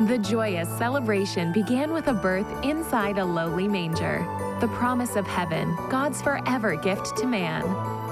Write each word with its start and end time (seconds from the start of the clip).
The 0.00 0.18
joyous 0.18 0.68
celebration 0.76 1.52
began 1.52 1.90
with 1.90 2.08
a 2.08 2.12
birth 2.12 2.46
inside 2.62 3.16
a 3.16 3.24
lowly 3.24 3.66
manger. 3.66 4.26
The 4.60 4.68
promise 4.68 5.16
of 5.16 5.26
heaven, 5.26 5.74
God's 5.88 6.20
forever 6.20 6.76
gift 6.76 7.16
to 7.16 7.26
man. 7.26 7.62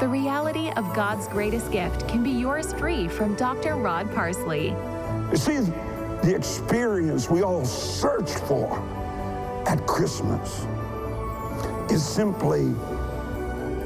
The 0.01 0.09
reality 0.09 0.71
of 0.79 0.95
God's 0.95 1.29
greatest 1.29 1.71
gift 1.71 2.08
can 2.08 2.22
be 2.22 2.31
yours 2.31 2.72
free 2.72 3.07
from 3.07 3.35
Dr. 3.35 3.76
Rod 3.76 4.11
Parsley. 4.15 4.69
You 5.31 5.37
see, 5.37 5.58
the 6.22 6.35
experience 6.35 7.29
we 7.29 7.43
all 7.43 7.67
search 7.67 8.30
for 8.30 8.79
at 9.66 9.87
Christmas 9.87 10.65
is 11.90 12.03
simply 12.03 12.75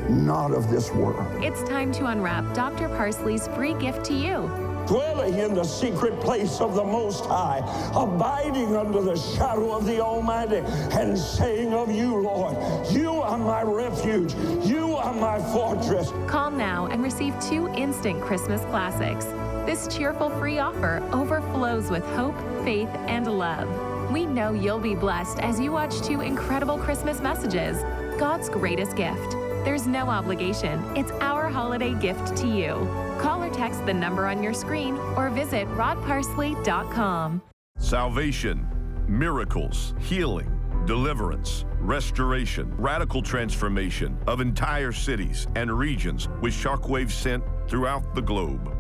not 0.09 0.53
of 0.53 0.71
this 0.71 0.93
world. 0.93 1.27
It's 1.43 1.69
time 1.69 1.91
to 1.95 2.07
unwrap 2.07 2.55
Dr. 2.55 2.89
Parsley's 2.91 3.49
free 3.49 3.75
gift 3.75 4.05
to 4.05 4.15
you. 4.15 4.68
Dwelling 4.89 5.39
in 5.39 5.55
the 5.55 5.65
secret 5.65 6.19
place 6.19 6.61
of 6.63 6.75
the 6.75 6.83
Most 6.83 7.27
High, 7.27 7.59
abiding 7.95 8.75
under 8.75 9.03
the 9.03 9.17
shadow 9.17 9.77
of 9.77 9.85
the 9.85 10.01
Almighty, 10.01 10.63
and 10.93 11.17
saying 11.17 11.75
of 11.75 11.91
you, 11.91 12.17
Lord, 12.23 12.57
you 12.91 13.13
are 13.21 13.37
my 13.37 13.63
refuge, 13.63 14.35
you 14.65 14.97
are 14.97 15.13
my 15.13 15.39
fortress. 15.53 16.11
Call 16.27 16.51
now 16.51 16.87
and 16.87 17.03
receive 17.03 17.39
two 17.39 17.69
instant 17.75 18.23
Christmas 18.23 18.63
classics. 18.63 19.27
This 19.67 19.95
cheerful 19.95 20.31
free 20.31 20.59
offer 20.59 21.07
overflows 21.13 21.91
with 21.91 22.05
hope, 22.17 22.37
faith, 22.65 22.89
and 23.09 23.27
love. 23.27 23.69
We 24.11 24.25
know 24.25 24.55
you'll 24.55 24.79
be 24.79 24.95
blessed 24.95 25.39
as 25.41 25.61
you 25.61 25.71
watch 25.71 26.01
two 26.01 26.23
incredible 26.23 26.79
Christmas 26.79 27.21
messages 27.21 27.77
God's 28.19 28.49
greatest 28.49 28.97
gift. 28.97 29.37
There's 29.65 29.87
no 29.87 30.09
obligation, 30.09 30.83
it's 30.97 31.11
our 31.21 31.49
holiday 31.49 31.95
gift 31.95 32.37
to 32.39 32.47
you. 32.47 32.89
Call 33.19 33.43
or 33.43 33.51
text 33.51 33.85
the 33.87 33.95
number 33.95 34.27
on 34.27 34.43
your 34.43 34.55
screen 34.55 34.97
or 35.17 35.31
visit 35.31 35.67
rodparsley.com. 35.69 37.43
Salvation, 37.79 38.67
miracles, 39.09 39.95
healing, 40.01 40.59
deliverance, 40.87 41.65
restoration, 41.81 42.75
radical 42.77 43.23
transformation 43.23 44.17
of 44.27 44.41
entire 44.41 44.93
cities 44.93 45.47
and 45.55 45.77
regions 45.77 46.29
with 46.41 46.55
shockwaves 46.55 47.11
sent 47.11 47.43
throughout 47.69 48.15
the 48.15 48.23
globe. 48.23 48.75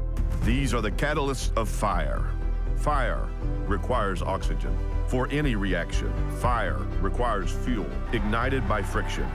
These 0.45 0.75
are 0.75 0.81
the 0.81 0.91
catalysts 0.93 1.55
of 1.56 1.69
fire. 1.69 2.31
Fire 2.77 3.29
requires 3.67 4.23
oxygen. 4.23 4.77
For 5.09 5.29
any 5.31 5.56
reaction, 5.56 6.12
fire 6.39 6.79
requires 7.01 7.51
fuel 7.51 7.87
ignited 8.12 8.69
by 8.69 8.83
friction. 8.83 9.27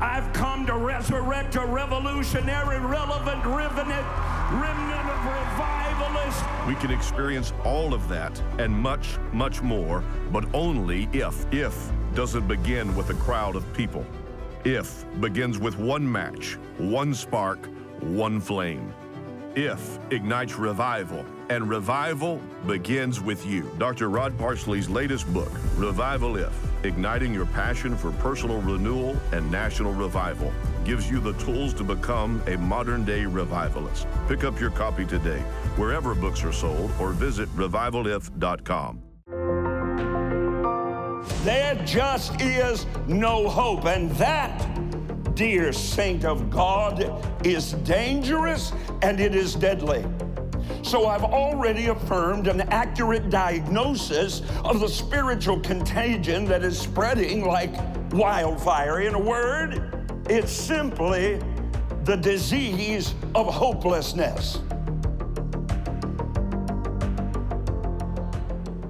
I've 0.00 0.32
come 0.32 0.64
to 0.64 0.76
resurrect 0.76 1.56
a 1.56 1.64
revolutionary, 1.66 2.78
relevant 2.78 3.44
remnant, 3.44 4.06
remnant 4.50 5.10
of 5.10 5.26
revivalists. 5.26 6.42
We 6.66 6.74
can 6.76 6.90
experience 6.90 7.52
all 7.64 7.92
of 7.92 8.08
that 8.08 8.40
and 8.58 8.74
much, 8.74 9.18
much 9.34 9.60
more, 9.60 10.02
but 10.32 10.46
only 10.54 11.06
if. 11.12 11.44
If 11.52 11.92
doesn't 12.14 12.48
begin 12.48 12.96
with 12.96 13.10
a 13.10 13.14
crowd 13.14 13.56
of 13.56 13.70
people. 13.74 14.06
If 14.64 15.04
begins 15.20 15.58
with 15.58 15.78
one 15.78 16.10
match, 16.10 16.56
one 16.78 17.12
spark, 17.12 17.68
one 18.00 18.40
flame. 18.40 18.94
If 19.54 19.98
ignites 20.10 20.56
revival, 20.56 21.26
and 21.50 21.68
revival 21.68 22.40
begins 22.66 23.20
with 23.20 23.44
you. 23.44 23.70
Dr. 23.76 24.08
Rod 24.08 24.38
Parsley's 24.38 24.88
latest 24.88 25.30
book, 25.34 25.52
Revival 25.76 26.36
If 26.36 26.69
Igniting 26.82 27.34
Your 27.34 27.46
Passion 27.46 27.96
for 27.96 28.10
Personal 28.12 28.60
Renewal 28.62 29.16
and 29.32 29.50
National 29.50 29.92
Revival, 29.92 30.52
gives 30.84 31.10
you 31.10 31.20
the 31.20 31.34
tools 31.34 31.74
to 31.74 31.84
become 31.84 32.42
a 32.46 32.56
modern 32.56 33.04
day 33.04 33.26
revivalist. 33.26 34.06
Pick 34.28 34.44
up 34.44 34.58
your 34.58 34.70
copy 34.70 35.04
today, 35.04 35.40
wherever 35.76 36.14
books 36.14 36.42
are 36.42 36.52
sold, 36.52 36.90
or 36.98 37.10
visit 37.10 37.48
revivalif.com. 37.56 39.02
There 41.44 41.74
just 41.86 42.40
is 42.40 42.86
no 43.06 43.48
hope. 43.48 43.84
And 43.84 44.10
that, 44.12 45.34
dear 45.34 45.72
saint 45.72 46.24
of 46.24 46.50
God, 46.50 47.24
is 47.46 47.72
dangerous 47.72 48.72
and 49.02 49.20
it 49.20 49.34
is 49.34 49.54
deadly. 49.54 50.04
So 50.82 51.06
I've 51.06 51.24
already 51.24 51.86
affirmed 51.86 52.46
an 52.46 52.62
accurate 52.62 53.30
diagnosis 53.30 54.42
of 54.64 54.80
the 54.80 54.88
spiritual 54.88 55.60
contagion 55.60 56.44
that 56.46 56.62
is 56.62 56.78
spreading 56.78 57.44
like 57.44 57.72
wildfire. 58.12 59.00
In 59.00 59.14
a 59.14 59.18
word, 59.18 60.08
it's 60.28 60.52
simply 60.52 61.40
the 62.04 62.16
disease 62.16 63.14
of 63.34 63.52
hopelessness. 63.52 64.60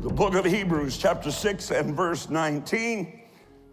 The 0.00 0.12
book 0.14 0.34
of 0.34 0.44
Hebrews, 0.44 0.96
chapter 0.96 1.30
6 1.30 1.70
and 1.70 1.94
verse 1.94 2.30
19, 2.30 3.20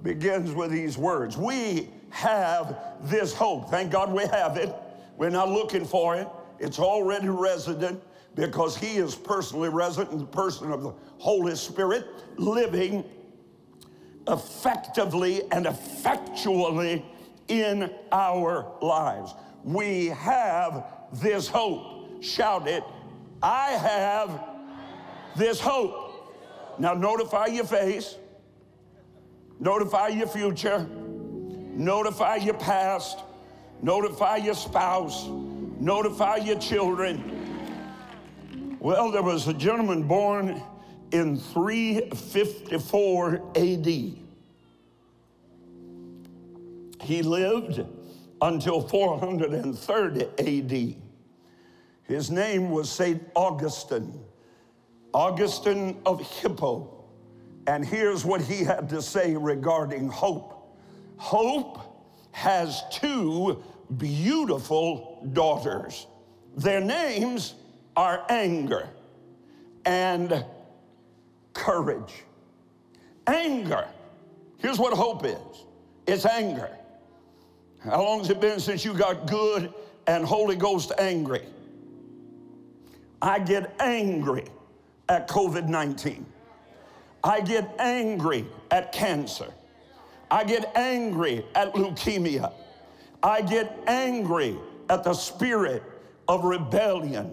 begins 0.03 0.53
with 0.53 0.71
these 0.71 0.97
words 0.97 1.37
We 1.37 1.89
have 2.09 2.77
this 3.03 3.33
hope. 3.33 3.69
Thank 3.69 3.91
God 3.91 4.11
we 4.11 4.25
have 4.27 4.57
it. 4.57 4.73
We're 5.17 5.29
not 5.29 5.49
looking 5.49 5.85
for 5.85 6.15
it, 6.15 6.27
it's 6.59 6.79
already 6.79 7.29
resident 7.29 8.01
because 8.35 8.77
He 8.77 8.97
is 8.97 9.15
personally 9.15 9.69
resident 9.69 10.11
in 10.13 10.19
the 10.19 10.25
person 10.25 10.71
of 10.71 10.83
the 10.83 10.93
Holy 11.17 11.55
Spirit, 11.55 12.05
living 12.37 13.03
effectively 14.27 15.43
and 15.51 15.65
effectually 15.65 17.03
in 17.47 17.91
our 18.11 18.75
lives. 18.81 19.33
We 19.63 20.07
have 20.07 20.85
this 21.13 21.47
hope. 21.47 22.23
Shout 22.23 22.67
it. 22.67 22.83
I 23.41 23.71
have 23.71 24.43
this 25.35 25.59
hope. 25.59 26.03
Now, 26.79 26.93
notify 26.93 27.47
your 27.47 27.65
face, 27.65 28.15
notify 29.59 30.09
your 30.09 30.27
future, 30.27 30.87
notify 30.87 32.35
your 32.35 32.53
past, 32.53 33.19
notify 33.81 34.37
your 34.37 34.53
spouse, 34.53 35.27
notify 35.79 36.37
your 36.37 36.59
children. 36.59 38.77
Well, 38.79 39.11
there 39.11 39.23
was 39.23 39.47
a 39.47 39.53
gentleman 39.53 40.03
born 40.03 40.61
in 41.11 41.37
354 41.37 43.51
AD. 43.55 43.85
He 47.01 47.21
lived 47.21 47.85
until 48.41 48.87
430 48.87 50.25
AD. 50.39 50.95
His 52.03 52.31
name 52.31 52.69
was 52.69 52.89
St. 52.89 53.21
Augustine, 53.35 54.17
Augustine 55.13 55.99
of 56.05 56.21
Hippo. 56.21 56.93
And 57.67 57.85
here's 57.85 58.23
what 58.23 58.39
he 58.41 58.63
had 58.63 58.87
to 58.89 59.01
say 59.01 59.35
regarding 59.35 60.07
hope 60.07 60.57
Hope 61.17 61.79
has 62.31 62.83
two 62.91 63.61
beautiful 63.97 65.16
daughters. 65.33 66.07
Their 66.55 66.81
names 66.81 67.55
are 67.95 68.25
anger 68.29 68.89
and 69.85 70.45
courage. 71.53 72.23
Anger. 73.25 73.87
Here's 74.57 74.79
what 74.79 74.93
hope 74.93 75.25
is 75.25 75.65
it's 76.07 76.25
anger. 76.25 76.69
How 77.83 78.03
long 78.03 78.19
has 78.19 78.29
it 78.29 78.41
been 78.41 78.59
since 78.59 78.83
you 78.83 78.93
got 78.93 79.27
good 79.27 79.73
and 80.07 80.25
Holy 80.25 80.55
Ghost 80.55 80.91
angry? 80.97 81.43
I 83.21 83.39
get 83.39 83.75
angry 83.79 84.45
at 85.09 85.27
COVID 85.27 85.67
19. 85.67 86.25
I 87.23 87.41
get 87.41 87.75
angry 87.79 88.45
at 88.71 88.91
cancer. 88.91 89.47
I 90.29 90.43
get 90.43 90.75
angry 90.75 91.45
at 91.55 91.73
leukemia. 91.73 92.53
I 93.23 93.41
get 93.41 93.77
angry 93.87 94.57
at 94.89 95.03
the 95.03 95.13
spirit 95.13 95.83
of 96.27 96.43
rebellion. 96.43 97.31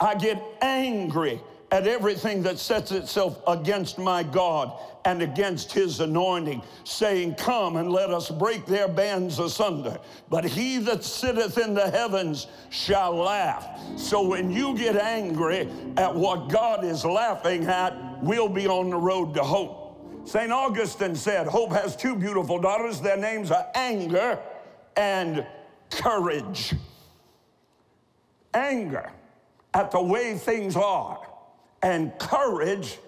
I 0.00 0.14
get 0.14 0.42
angry 0.60 1.40
at 1.70 1.86
everything 1.86 2.42
that 2.42 2.58
sets 2.58 2.92
itself 2.92 3.42
against 3.48 3.98
my 3.98 4.22
God 4.22 4.72
and 5.04 5.22
against 5.22 5.72
his 5.72 6.00
anointing, 6.00 6.62
saying, 6.84 7.34
Come 7.34 7.76
and 7.76 7.90
let 7.90 8.10
us 8.10 8.30
break 8.30 8.64
their 8.64 8.88
bands 8.88 9.38
asunder. 9.38 9.98
But 10.30 10.44
he 10.44 10.78
that 10.78 11.04
sitteth 11.04 11.58
in 11.58 11.74
the 11.74 11.90
heavens 11.90 12.46
shall 12.70 13.16
laugh. 13.16 13.80
So 13.96 14.22
when 14.26 14.50
you 14.50 14.76
get 14.76 14.96
angry 14.96 15.68
at 15.96 16.14
what 16.14 16.48
God 16.48 16.84
is 16.84 17.04
laughing 17.04 17.66
at, 17.66 18.22
we'll 18.22 18.48
be 18.48 18.66
on 18.66 18.90
the 18.90 18.96
road 18.96 19.34
to 19.34 19.42
hope. 19.42 19.80
St. 20.26 20.50
Augustine 20.50 21.16
said, 21.16 21.46
Hope 21.46 21.72
has 21.72 21.96
two 21.96 22.16
beautiful 22.16 22.58
daughters. 22.58 23.00
Their 23.00 23.18
names 23.18 23.50
are 23.50 23.66
anger 23.74 24.38
and 24.96 25.46
courage. 25.90 26.72
Anger 28.54 29.12
at 29.74 29.90
the 29.90 30.00
way 30.00 30.38
things 30.38 30.76
are, 30.76 31.20
and 31.82 32.16
courage 32.18 32.98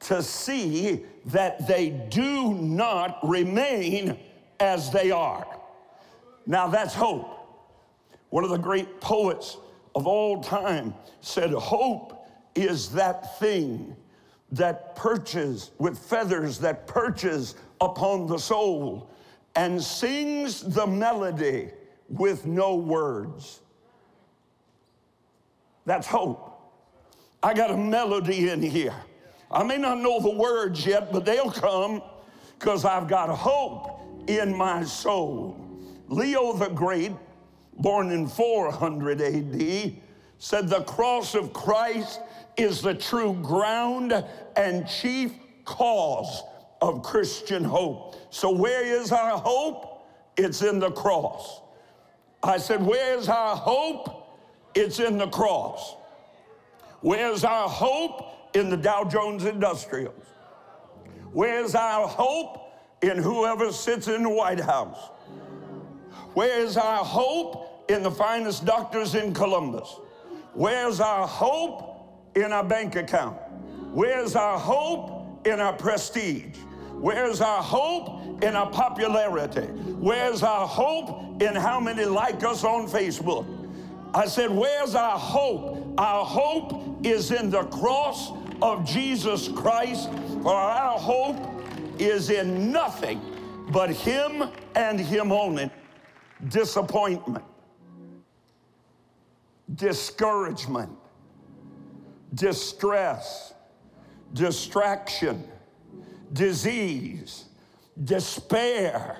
to 0.00 0.22
see 0.22 1.04
that 1.26 1.66
they 1.66 1.90
do 1.90 2.52
not 2.54 3.18
remain 3.22 4.18
as 4.60 4.90
they 4.90 5.10
are. 5.10 5.46
Now 6.46 6.68
that's 6.68 6.94
hope. 6.94 7.32
One 8.30 8.44
of 8.44 8.50
the 8.50 8.58
great 8.58 9.00
poets 9.00 9.56
of 9.94 10.06
all 10.06 10.42
time 10.42 10.94
said, 11.20 11.50
Hope 11.52 12.28
is 12.54 12.90
that 12.90 13.38
thing 13.38 13.96
that 14.52 14.94
perches 14.94 15.70
with 15.78 15.98
feathers 15.98 16.58
that 16.58 16.86
perches 16.86 17.56
upon 17.80 18.26
the 18.26 18.38
soul 18.38 19.10
and 19.54 19.82
sings 19.82 20.60
the 20.60 20.86
melody 20.86 21.70
with 22.08 22.46
no 22.46 22.76
words. 22.76 23.60
That's 25.86 26.06
hope. 26.06 26.52
I 27.42 27.54
got 27.54 27.70
a 27.70 27.76
melody 27.76 28.50
in 28.50 28.60
here. 28.60 28.94
I 29.50 29.62
may 29.62 29.78
not 29.78 29.98
know 30.00 30.20
the 30.20 30.30
words 30.30 30.84
yet, 30.84 31.12
but 31.12 31.24
they'll 31.24 31.50
come 31.50 32.02
because 32.58 32.84
I've 32.84 33.08
got 33.08 33.28
hope 33.28 34.00
in 34.26 34.54
my 34.54 34.82
soul. 34.82 35.56
Leo 36.08 36.52
the 36.52 36.68
Great, 36.68 37.12
born 37.78 38.10
in 38.10 38.26
400 38.26 39.20
AD, 39.20 39.92
said 40.38 40.68
the 40.68 40.82
cross 40.82 41.34
of 41.34 41.52
Christ 41.52 42.20
is 42.56 42.82
the 42.82 42.94
true 42.94 43.34
ground 43.42 44.12
and 44.56 44.88
chief 44.88 45.32
cause 45.64 46.42
of 46.80 47.02
Christian 47.02 47.62
hope. 47.62 48.16
So, 48.30 48.50
where 48.50 48.84
is 48.84 49.12
our 49.12 49.38
hope? 49.38 50.06
It's 50.36 50.62
in 50.62 50.78
the 50.78 50.90
cross. 50.90 51.60
I 52.42 52.58
said, 52.58 52.84
Where's 52.84 53.28
our 53.28 53.56
hope? 53.56 54.15
It's 54.76 55.00
in 55.00 55.16
the 55.16 55.26
cross. 55.28 55.96
Where's 57.00 57.44
our 57.44 57.66
hope? 57.66 58.54
In 58.54 58.68
the 58.68 58.76
Dow 58.76 59.04
Jones 59.04 59.46
Industrials. 59.46 60.22
Where's 61.32 61.74
our 61.74 62.06
hope? 62.06 62.58
In 63.00 63.16
whoever 63.16 63.72
sits 63.72 64.06
in 64.06 64.22
the 64.22 64.28
White 64.28 64.60
House. 64.60 65.10
Where's 66.34 66.76
our 66.76 67.02
hope? 67.02 67.90
In 67.90 68.02
the 68.02 68.10
finest 68.10 68.66
doctors 68.66 69.14
in 69.14 69.32
Columbus. 69.32 69.96
Where's 70.52 71.00
our 71.00 71.26
hope? 71.26 72.36
In 72.36 72.52
our 72.52 72.64
bank 72.64 72.96
account. 72.96 73.38
Where's 73.92 74.36
our 74.36 74.58
hope? 74.58 75.46
In 75.46 75.58
our 75.58 75.72
prestige. 75.72 76.58
Where's 76.92 77.40
our 77.40 77.62
hope? 77.62 78.42
In 78.42 78.54
our 78.54 78.70
popularity. 78.70 79.68
Where's 80.00 80.42
our 80.42 80.66
hope? 80.66 81.40
In 81.40 81.54
how 81.54 81.80
many 81.80 82.04
like 82.04 82.44
us 82.44 82.62
on 82.62 82.88
Facebook. 82.88 83.46
I 84.16 84.24
said, 84.24 84.50
Where's 84.50 84.94
our 84.94 85.18
hope? 85.18 85.92
Our 85.98 86.24
hope 86.24 87.04
is 87.04 87.32
in 87.32 87.50
the 87.50 87.64
cross 87.64 88.32
of 88.62 88.86
Jesus 88.86 89.48
Christ, 89.48 90.08
for 90.42 90.54
our 90.54 90.98
hope 90.98 91.36
is 91.98 92.30
in 92.30 92.72
nothing 92.72 93.20
but 93.70 93.90
Him 93.90 94.44
and 94.74 94.98
Him 94.98 95.32
only. 95.32 95.70
Disappointment, 96.48 97.44
discouragement, 99.74 100.92
distress, 102.32 103.52
distraction, 104.32 105.46
disease, 106.32 107.44
despair. 108.02 109.18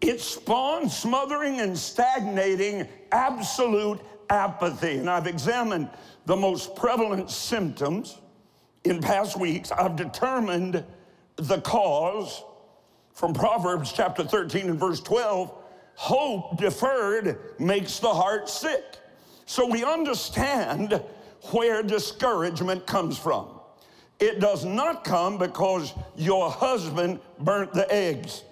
It 0.00 0.20
spawns 0.20 0.96
smothering 0.96 1.60
and 1.60 1.76
stagnating 1.76 2.86
absolute 3.12 4.00
apathy. 4.30 4.98
And 4.98 5.08
I've 5.08 5.26
examined 5.26 5.88
the 6.26 6.36
most 6.36 6.76
prevalent 6.76 7.30
symptoms 7.30 8.18
in 8.84 9.00
past 9.00 9.38
weeks. 9.38 9.72
I've 9.72 9.96
determined 9.96 10.84
the 11.36 11.60
cause 11.60 12.42
from 13.14 13.32
Proverbs 13.32 13.92
chapter 13.92 14.24
13 14.24 14.68
and 14.68 14.78
verse 14.78 15.00
12. 15.00 15.52
Hope 15.94 16.58
deferred 16.58 17.38
makes 17.58 17.98
the 17.98 18.12
heart 18.12 18.48
sick. 18.48 18.98
So 19.46 19.66
we 19.66 19.84
understand 19.84 21.02
where 21.52 21.82
discouragement 21.82 22.86
comes 22.86 23.16
from. 23.16 23.48
It 24.18 24.40
does 24.40 24.64
not 24.64 25.04
come 25.04 25.38
because 25.38 25.94
your 26.16 26.50
husband 26.50 27.20
burnt 27.38 27.72
the 27.72 27.90
eggs. 27.92 28.42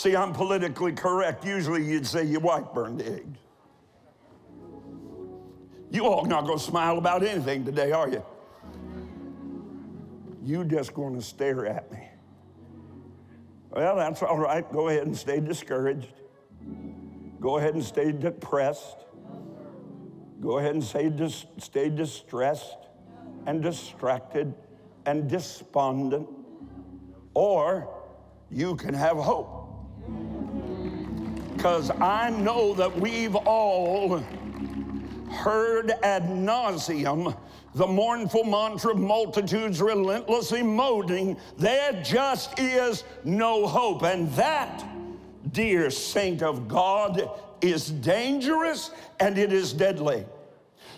See, 0.00 0.16
I'm 0.16 0.32
politically 0.32 0.92
correct. 0.92 1.44
Usually 1.44 1.84
you'd 1.84 2.06
say 2.06 2.24
your 2.24 2.40
wife 2.40 2.64
burned 2.72 3.00
the 3.00 3.16
eggs. 3.16 3.38
You 5.90 6.06
all 6.06 6.24
not 6.24 6.46
to 6.46 6.58
smile 6.58 6.96
about 6.96 7.22
anything 7.22 7.66
today, 7.66 7.92
are 7.92 8.08
you? 8.08 8.24
You 10.42 10.64
just 10.64 10.94
to 10.94 11.20
stare 11.20 11.66
at 11.66 11.92
me. 11.92 12.08
Well, 13.72 13.94
that's 13.96 14.22
all 14.22 14.38
right. 14.38 14.64
Go 14.72 14.88
ahead 14.88 15.02
and 15.02 15.14
stay 15.14 15.38
discouraged. 15.38 16.14
Go 17.38 17.58
ahead 17.58 17.74
and 17.74 17.84
stay 17.84 18.10
depressed. 18.10 19.04
Go 20.40 20.60
ahead 20.60 20.72
and 20.72 20.82
say, 20.82 21.10
dis- 21.10 21.44
stay 21.58 21.90
distressed 21.90 22.88
and 23.44 23.62
distracted 23.62 24.54
and 25.04 25.28
despondent. 25.28 26.26
Or 27.34 27.94
you 28.50 28.76
can 28.76 28.94
have 28.94 29.18
hope. 29.18 29.59
Because 31.60 31.90
I 31.90 32.30
know 32.30 32.72
that 32.72 32.96
we've 32.98 33.36
all 33.36 34.16
heard 35.30 35.92
ad 36.02 36.22
nauseum 36.30 37.36
the 37.74 37.86
mournful 37.86 38.44
mantra 38.44 38.92
of 38.92 38.98
multitudes 38.98 39.82
relentlessly 39.82 40.62
moaning, 40.62 41.36
there 41.58 42.02
just 42.02 42.58
is 42.58 43.04
no 43.24 43.66
hope. 43.66 44.04
And 44.04 44.32
that, 44.36 44.82
dear 45.52 45.90
saint 45.90 46.42
of 46.42 46.66
God, 46.66 47.28
is 47.60 47.90
dangerous 47.90 48.92
and 49.20 49.36
it 49.36 49.52
is 49.52 49.74
deadly. 49.74 50.24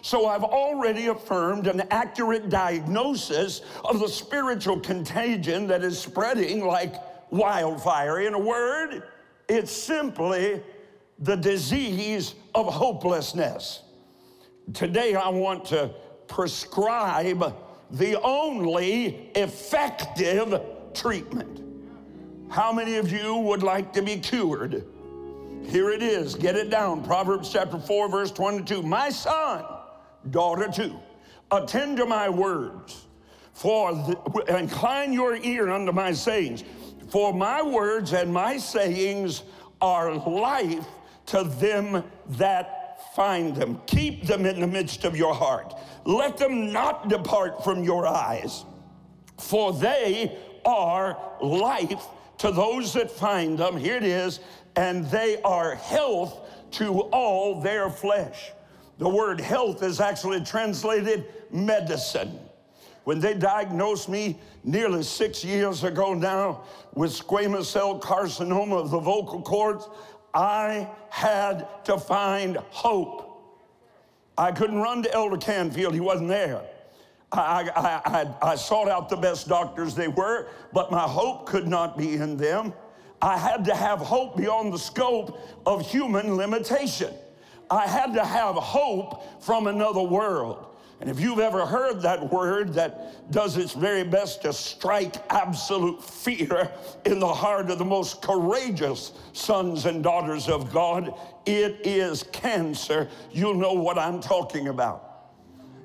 So 0.01 0.29
I've 0.29 0.45
already 0.45 1.09
affirmed 1.09 1.67
an 1.67 1.83
accurate 1.91 2.51
diagnosis 2.51 3.63
of 3.85 3.99
the 3.99 4.09
spiritual 4.09 4.79
contagion 4.79 5.67
that 5.67 5.83
is 5.83 5.99
spreading 5.99 6.65
like 6.65 6.95
wildfire. 7.33 8.21
In 8.21 8.35
a 8.35 8.39
word, 8.39 9.03
it's 9.53 9.71
simply 9.71 10.63
the 11.19 11.37
disease 11.37 12.35
of 12.55 12.73
hopelessness. 12.73 13.83
Today, 14.73 15.15
I 15.15 15.29
want 15.29 15.67
to 15.67 15.91
prescribe 16.27 17.55
the 17.91 18.19
only 18.23 19.31
effective 19.35 20.59
treatment. 20.95 21.61
How 22.49 22.73
many 22.73 22.97
of 22.97 23.13
you 23.13 23.37
would 23.37 23.63
like 23.63 23.93
to 23.93 24.03
be 24.03 24.17
cured? 24.17 24.87
Here 25.67 25.91
it 25.91 26.03
is. 26.03 26.35
Get 26.35 26.57
it 26.57 26.71
down. 26.71 27.05
Proverbs 27.05 27.51
chapter 27.53 27.79
4, 27.79 28.09
verse 28.09 28.31
22. 28.31 28.83
My 28.83 29.11
son, 29.11 29.65
daughter 30.31 30.69
too, 30.69 30.99
attend 31.51 31.99
to 31.99 32.07
my 32.07 32.31
words, 32.31 33.07
for 33.53 33.91
incline 34.49 35.13
your 35.13 35.37
ear 35.37 35.69
unto 35.69 35.93
my 35.93 36.13
sayings. 36.13 36.65
For 37.13 37.35
my 37.35 37.61
words 37.61 38.15
and 38.15 38.33
my 38.33 38.57
sayings 38.57 39.43
are 39.83 40.15
life 40.15 40.87
to 41.27 41.45
them 41.45 42.05
that 42.31 43.15
find 43.15 43.55
them. 43.55 43.83
Keep 43.85 44.25
them 44.27 44.47
in 44.47 44.61
the 44.61 44.67
midst 44.67 45.05
of 45.05 45.15
your 45.15 45.35
heart. 45.35 45.75
Let 46.07 46.39
them 46.39 46.73
not 46.73 47.11
depart 47.11 47.63
from 47.63 47.85
your 47.85 48.07
eyes, 48.07 48.65
for 49.39 49.75
they 49.75 50.39
are 50.65 51.21
life 51.43 52.03
to 52.39 52.51
those 52.51 52.95
that 52.95 53.11
find 53.11 53.59
them. 53.59 53.77
Here 53.77 53.99
it 53.99 54.05
is, 54.05 54.41
and 54.75 55.05
they 55.11 55.39
are 55.43 55.75
health 55.75 56.49
to 56.79 57.01
all 57.13 57.61
their 57.61 57.91
flesh. 57.91 58.53
The 58.97 59.09
word 59.11 59.39
health 59.39 59.83
is 59.83 60.01
actually 60.01 60.45
translated 60.45 61.27
medicine. 61.51 62.39
When 63.05 63.19
they 63.19 63.35
diagnosed 63.35 64.09
me 64.09 64.39
nearly 64.65 65.03
six 65.03 65.45
years 65.45 65.83
ago 65.83 66.15
now 66.15 66.63
with 66.95 67.11
squamous 67.11 67.65
cell 67.65 67.99
carcinoma 67.99 68.81
of 68.81 68.91
the 68.91 69.01
vocal 69.01 69.43
cords, 69.43 69.89
I 70.35 70.89
had 71.11 71.67
to 71.85 71.99
find 71.99 72.57
hope. 72.71 73.29
I 74.39 74.53
couldn't 74.53 74.79
run 74.79 75.03
to 75.03 75.13
Elder 75.13 75.37
Canfield, 75.37 75.95
he 75.95 76.01
wasn't 76.01 76.29
there. 76.29 76.63
I, 77.33 77.71
I, 77.75 78.01
I, 78.05 78.51
I, 78.53 78.55
sought 78.57 78.89
out 78.89 79.09
the 79.09 79.17
best 79.17 79.49
doctors 79.49 79.95
they 79.95 80.09
were, 80.09 80.49
but 80.73 80.91
my 80.91 81.01
hope 81.01 81.47
could 81.47 81.67
not 81.67 81.97
be 81.97 82.15
in 82.15 82.37
them. 82.37 82.75
I 83.23 83.39
had 83.39 83.65
to 83.67 83.75
have 83.75 84.01
hope 84.01 84.37
beyond 84.37 84.73
the 84.73 84.79
scope 84.79 85.39
of 85.65 85.89
human 85.89 86.37
limitation. 86.37 87.15
I 87.71 87.87
had 87.87 88.13
to 88.15 88.25
have 88.25 88.57
hope 88.57 89.43
from 89.43 89.67
another 89.67 90.03
world. 90.03 90.72
And 91.03 91.11
if 91.11 91.19
you've 91.19 91.41
ever 91.41 91.67
heard 91.67 92.01
that 92.03 92.33
word 92.33 92.75
that 92.75 93.29
does 93.33 93.57
its 93.57 93.73
very 93.73 94.05
best 94.05 94.43
to 94.43 94.53
strike 94.53 95.17
absolute 95.31 96.01
fear 96.01 96.71
in 97.05 97.19
the 97.19 97.27
heart 97.27 97.73
of 97.73 97.79
the 97.79 97.85
most 97.85 98.23
courageous 98.23 99.11
sons 99.33 99.85
and 99.85 100.05
daughters 100.05 100.49
of 100.49 100.73
God, 100.73 101.13
it 101.45 101.85
is 101.85 102.23
cancer. 102.31 103.09
You'll 103.33 103.57
know 103.57 103.73
what 103.73 103.99
I'm 103.99 104.21
talking 104.21 104.69
about. 104.69 105.33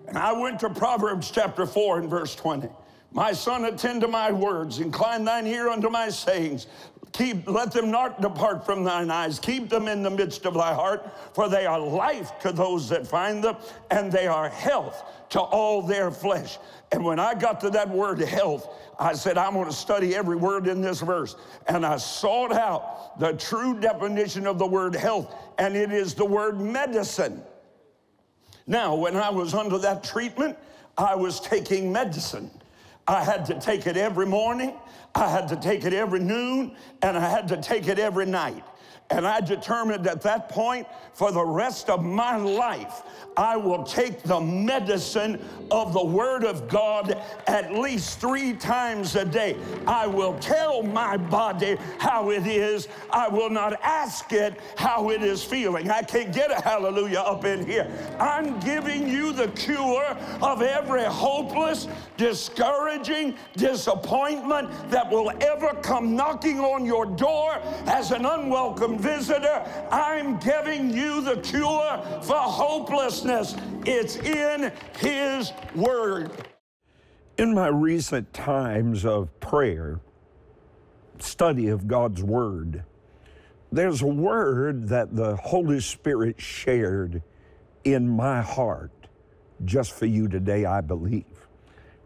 And 0.07 0.19
I 0.19 0.33
went 0.33 0.59
to 0.59 0.69
Proverbs 0.69 1.31
chapter 1.31 1.65
4 1.65 1.97
and 1.97 2.09
verse 2.11 2.35
20. 2.35 2.69
My 3.11 3.33
son, 3.33 3.65
attend 3.65 4.01
to 4.01 4.07
my 4.07 4.31
words, 4.31 4.77
incline 4.77 5.25
thine 5.25 5.47
ear 5.47 5.69
unto 5.69 5.89
my 5.89 6.09
sayings. 6.09 6.67
Keep, 7.13 7.47
let 7.47 7.71
them 7.71 7.89
not 7.89 8.21
depart 8.21 8.65
from 8.65 8.83
thine 8.83 9.09
eyes. 9.09 9.39
Keep 9.39 9.69
them 9.69 9.87
in 9.87 10.03
the 10.03 10.09
midst 10.09 10.45
of 10.45 10.53
thy 10.53 10.73
heart, 10.73 11.09
for 11.33 11.49
they 11.49 11.65
are 11.65 11.79
life 11.79 12.37
to 12.39 12.51
those 12.51 12.89
that 12.89 13.07
find 13.07 13.43
them, 13.43 13.55
and 13.91 14.11
they 14.11 14.27
are 14.27 14.49
health 14.49 15.03
to 15.29 15.39
all 15.39 15.81
their 15.81 16.11
flesh. 16.11 16.57
And 16.91 17.03
when 17.03 17.19
I 17.19 17.33
got 17.33 17.59
to 17.61 17.69
that 17.71 17.89
word 17.89 18.19
health, 18.19 18.69
I 18.99 19.13
said, 19.13 19.37
I'm 19.37 19.53
going 19.53 19.67
to 19.67 19.73
study 19.73 20.15
every 20.15 20.35
word 20.35 20.67
in 20.67 20.81
this 20.81 21.01
verse. 21.01 21.35
And 21.67 21.85
I 21.85 21.97
sought 21.97 22.51
out 22.51 23.19
the 23.19 23.33
true 23.33 23.79
definition 23.79 24.47
of 24.47 24.59
the 24.59 24.67
word 24.67 24.95
health, 24.95 25.33
and 25.57 25.75
it 25.75 25.91
is 25.91 26.13
the 26.13 26.25
word 26.25 26.59
medicine. 26.59 27.41
Now, 28.67 28.95
when 28.95 29.15
I 29.15 29.29
was 29.29 29.53
under 29.53 29.77
that 29.79 30.03
treatment, 30.03 30.57
I 30.97 31.15
was 31.15 31.39
taking 31.39 31.91
medicine. 31.91 32.51
I 33.07 33.23
had 33.23 33.45
to 33.45 33.59
take 33.59 33.87
it 33.87 33.95
every 33.95 34.25
morning, 34.25 34.75
I 35.15 35.29
had 35.29 35.47
to 35.49 35.55
take 35.55 35.85
it 35.85 35.93
every 35.93 36.19
noon, 36.19 36.75
and 37.01 37.17
I 37.17 37.29
had 37.29 37.47
to 37.49 37.61
take 37.61 37.87
it 37.87 37.99
every 37.99 38.25
night. 38.25 38.63
And 39.09 39.25
I 39.25 39.39
determined 39.39 40.05
at 40.05 40.21
that 40.23 40.49
point, 40.49 40.85
for 41.13 41.31
the 41.31 41.43
rest 41.43 41.89
of 41.89 42.03
my 42.03 42.35
life, 42.35 43.01
I 43.37 43.55
will 43.55 43.83
take 43.83 44.21
the 44.23 44.39
medicine 44.39 45.43
of 45.71 45.93
the 45.93 46.03
Word 46.03 46.43
of 46.43 46.67
God 46.67 47.17
at 47.47 47.73
least 47.73 48.19
three 48.19 48.53
times 48.53 49.15
a 49.15 49.23
day. 49.23 49.55
I 49.87 50.07
will 50.07 50.37
tell 50.39 50.83
my 50.83 51.17
body 51.17 51.77
how 51.99 52.31
it 52.31 52.45
is. 52.45 52.87
I 53.09 53.29
will 53.29 53.49
not 53.49 53.79
ask 53.81 54.33
it 54.33 54.59
how 54.75 55.09
it 55.09 55.23
is 55.23 55.43
feeling. 55.43 55.89
I 55.89 56.01
can't 56.01 56.33
get 56.33 56.51
a 56.51 56.61
hallelujah 56.61 57.19
up 57.19 57.45
in 57.45 57.65
here. 57.65 57.87
I'm 58.19 58.59
giving 58.59 59.07
you 59.07 59.31
the 59.31 59.47
cure 59.49 60.17
of 60.41 60.61
every 60.61 61.05
hopeless, 61.05 61.87
discouraging 62.17 63.35
disappointment 63.55 64.69
that 64.89 65.09
will 65.09 65.31
ever 65.41 65.73
come 65.81 66.15
knocking 66.15 66.59
on 66.59 66.85
your 66.85 67.05
door 67.05 67.59
as 67.85 68.11
an 68.11 68.25
unwelcome 68.25 68.96
visitor. 68.97 69.63
I'm 69.91 70.37
giving 70.39 70.91
you 70.91 71.21
the 71.21 71.37
cure 71.37 72.21
for 72.21 72.35
hopelessness. 72.35 73.55
It's 73.85 74.15
in 74.17 74.71
His 74.99 75.51
Word. 75.75 76.31
In 77.37 77.53
my 77.53 77.67
recent 77.67 78.33
times 78.33 79.05
of 79.05 79.39
prayer, 79.39 79.99
study 81.19 81.67
of 81.67 81.87
God's 81.87 82.23
Word, 82.23 82.83
there's 83.71 84.01
a 84.01 84.07
word 84.07 84.87
that 84.89 85.15
the 85.15 85.35
Holy 85.35 85.79
Spirit 85.79 86.39
shared 86.39 87.21
in 87.83 88.07
my 88.07 88.41
heart 88.41 88.91
just 89.65 89.93
for 89.93 90.05
you 90.05 90.27
today, 90.27 90.65
I 90.65 90.81
believe. 90.81 91.25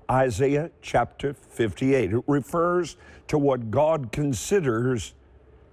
Isaiah 0.09 0.71
chapter 0.81 1.33
58. 1.33 2.13
It 2.13 2.23
refers 2.27 2.97
to 3.27 3.37
what 3.37 3.71
God 3.71 4.11
considers 4.11 5.13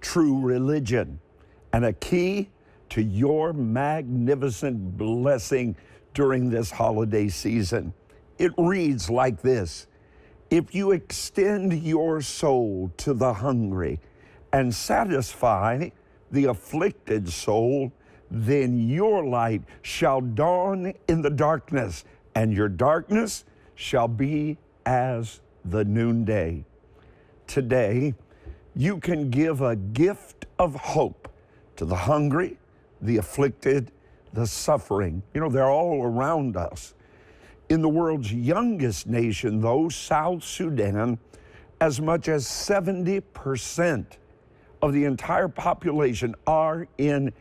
true 0.01 0.39
religion 0.39 1.19
and 1.73 1.85
a 1.85 1.93
key 1.93 2.49
to 2.89 3.01
your 3.01 3.53
magnificent 3.53 4.97
blessing 4.97 5.75
during 6.13 6.49
this 6.49 6.71
holiday 6.71 7.27
season. 7.27 7.93
It 8.37 8.51
reads 8.57 9.09
like 9.09 9.41
this 9.41 9.87
If 10.49 10.73
you 10.73 10.91
extend 10.91 11.83
your 11.83 12.21
soul 12.21 12.91
to 12.97 13.13
the 13.13 13.33
hungry 13.33 13.99
and 14.51 14.73
satisfy 14.73 15.89
the 16.31 16.45
afflicted 16.45 17.29
soul, 17.29 17.91
then 18.31 18.89
your 18.89 19.23
light 19.25 19.63
shall 19.81 20.21
dawn 20.21 20.93
in 21.07 21.21
the 21.21 21.29
darkness, 21.29 22.05
and 22.35 22.53
your 22.53 22.69
darkness 22.69 23.43
shall 23.75 24.07
be 24.07 24.57
as 24.85 25.41
the 25.65 25.83
noonday. 25.83 26.63
Today, 27.47 28.13
you 28.75 28.99
can 28.99 29.29
give 29.29 29.61
a 29.61 29.75
gift 29.75 30.45
of 30.57 30.75
hope 30.75 31.27
to 31.75 31.85
the 31.85 31.95
hungry, 31.95 32.57
the 33.01 33.17
afflicted, 33.17 33.91
the 34.33 34.45
suffering. 34.45 35.23
You 35.33 35.41
know, 35.41 35.49
they're 35.49 35.69
all 35.69 36.03
around 36.03 36.57
us. 36.57 36.93
In 37.69 37.81
the 37.81 37.89
world's 37.89 38.33
youngest 38.33 39.07
nation, 39.07 39.61
though, 39.61 39.89
South 39.89 40.43
Sudan, 40.43 41.19
as 41.81 42.01
much 42.01 42.27
as 42.27 42.45
70% 42.45 44.05
of 44.81 44.93
the 44.93 45.05
entire 45.05 45.47
population 45.47 46.35
are 46.47 46.87
in 46.97 47.31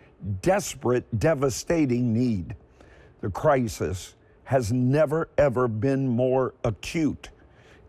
desperate, 0.42 1.04
devastating 1.18 2.12
need. 2.12 2.54
The 3.20 3.30
crisis 3.30 4.14
has 4.44 4.72
never, 4.72 5.28
ever 5.38 5.68
been 5.68 6.08
more 6.08 6.54
acute. 6.64 7.30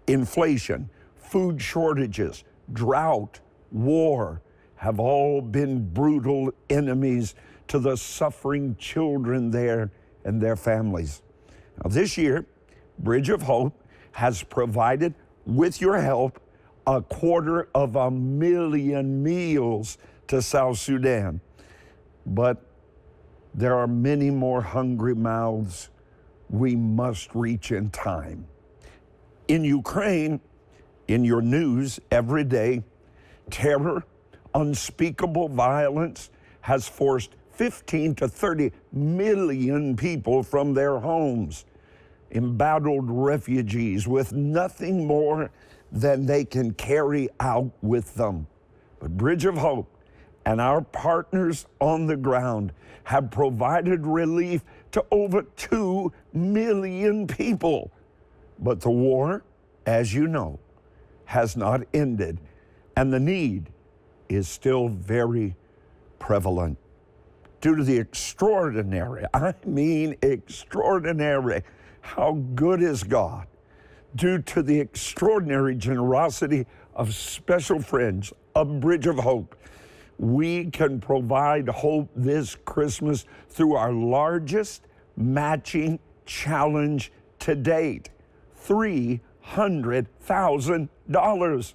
Inflation, 0.08 0.90
food 1.16 1.62
shortages, 1.62 2.44
drought, 2.74 3.40
war 3.72 4.42
have 4.76 5.00
all 5.00 5.42
been 5.42 5.90
brutal 5.94 6.52
enemies 6.70 7.36
to 7.68 7.80
the 7.80 7.96
suffering 7.96 8.76
children 8.78 9.52
there 9.52 9.92
and 10.24 10.42
their 10.42 10.56
families. 10.56 11.22
Now, 11.84 11.90
this 11.90 12.18
year, 12.18 12.46
Bridge 12.98 13.30
of 13.30 13.42
Hope 13.44 13.84
has 14.12 14.44
provided, 14.44 15.14
with 15.46 15.80
your 15.82 16.00
help, 16.00 16.40
a 16.88 17.02
quarter 17.02 17.70
of 17.76 17.96
a 17.96 18.10
million 18.10 19.22
meals 19.22 19.98
to 20.28 20.42
South 20.42 20.78
Sudan. 20.78 21.42
But 22.26 22.66
there 23.54 23.76
are 23.76 23.88
many 23.88 24.30
more 24.30 24.62
hungry 24.62 25.16
mouths 25.16 25.90
we 26.50 26.76
must 26.76 27.34
reach 27.36 27.72
in 27.72 27.90
time. 27.92 28.48
In 29.48 29.64
Ukraine, 29.64 30.40
in 31.10 31.26
your 31.26 31.42
news 31.42 32.00
every 32.12 32.44
day, 32.44 32.84
terror, 33.50 34.04
unspeakable 34.54 35.50
violence 35.50 36.30
has 36.62 36.88
forced 36.88 37.32
15 37.54 38.16
to 38.16 38.28
30 38.28 38.72
million 38.94 39.96
people 39.98 40.44
from 40.44 40.74
their 40.74 41.00
homes, 41.00 41.66
embattled 42.32 43.10
refugees 43.10 44.08
with 44.08 44.32
nothing 44.34 45.06
more 45.08 45.50
than 45.92 46.26
they 46.26 46.46
can 46.46 46.74
carry 46.74 47.28
out 47.40 47.72
with 47.82 48.14
them. 48.14 48.46
But 49.00 49.18
Bridge 49.18 49.46
of 49.46 49.58
Hope 49.58 49.92
and 50.46 50.62
our 50.62 50.82
partners 50.82 51.66
on 51.80 52.06
the 52.06 52.18
ground 52.18 52.72
have 53.06 53.32
provided 53.32 54.06
relief 54.06 54.64
to 54.92 55.04
over 55.12 55.42
2 55.42 56.14
million 56.34 57.26
people. 57.26 57.92
But 58.60 58.82
the 58.82 58.92
war, 58.92 59.44
as 59.86 60.14
you 60.14 60.28
know, 60.28 60.60
has 61.30 61.56
not 61.56 61.84
ended, 61.94 62.40
and 62.98 63.14
the 63.14 63.20
need 63.20 63.70
is 64.30 64.48
still 64.48 64.90
very 64.90 65.56
prevalent. 66.18 66.76
Due 67.62 67.76
to 67.76 67.84
the 67.84 67.96
extraordinary, 67.96 69.24
I 69.32 69.54
mean 69.64 70.16
extraordinary, 70.24 71.62
how 72.02 72.32
good 72.56 72.82
is 72.82 73.04
God? 73.04 73.46
Due 74.16 74.40
to 74.42 74.64
the 74.64 74.80
extraordinary 74.80 75.76
generosity 75.76 76.66
of 76.96 77.14
special 77.14 77.80
friends, 77.80 78.34
a 78.56 78.66
bridge 78.66 79.06
of 79.06 79.20
hope, 79.20 79.56
we 80.18 80.72
can 80.72 81.00
provide 81.00 81.70
hope 81.70 82.10
this 82.16 82.56
Christmas 82.66 83.26
through 83.50 83.76
our 83.76 83.92
largest 83.94 84.88
matching 85.16 86.00
challenge 86.26 87.12
to 87.38 87.54
date 87.54 88.10
$300,000. 89.50 91.74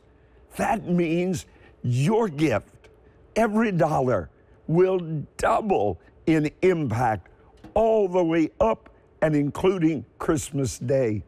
That 0.56 0.88
means 0.88 1.46
your 1.82 2.28
gift, 2.28 2.88
every 3.36 3.72
dollar, 3.72 4.30
will 4.66 4.98
double 5.36 6.00
in 6.26 6.50
impact 6.62 7.28
all 7.74 8.08
the 8.08 8.24
way 8.24 8.50
up 8.60 8.88
and 9.20 9.34
including 9.34 10.04
Christmas 10.18 10.78
Day. 10.78 11.24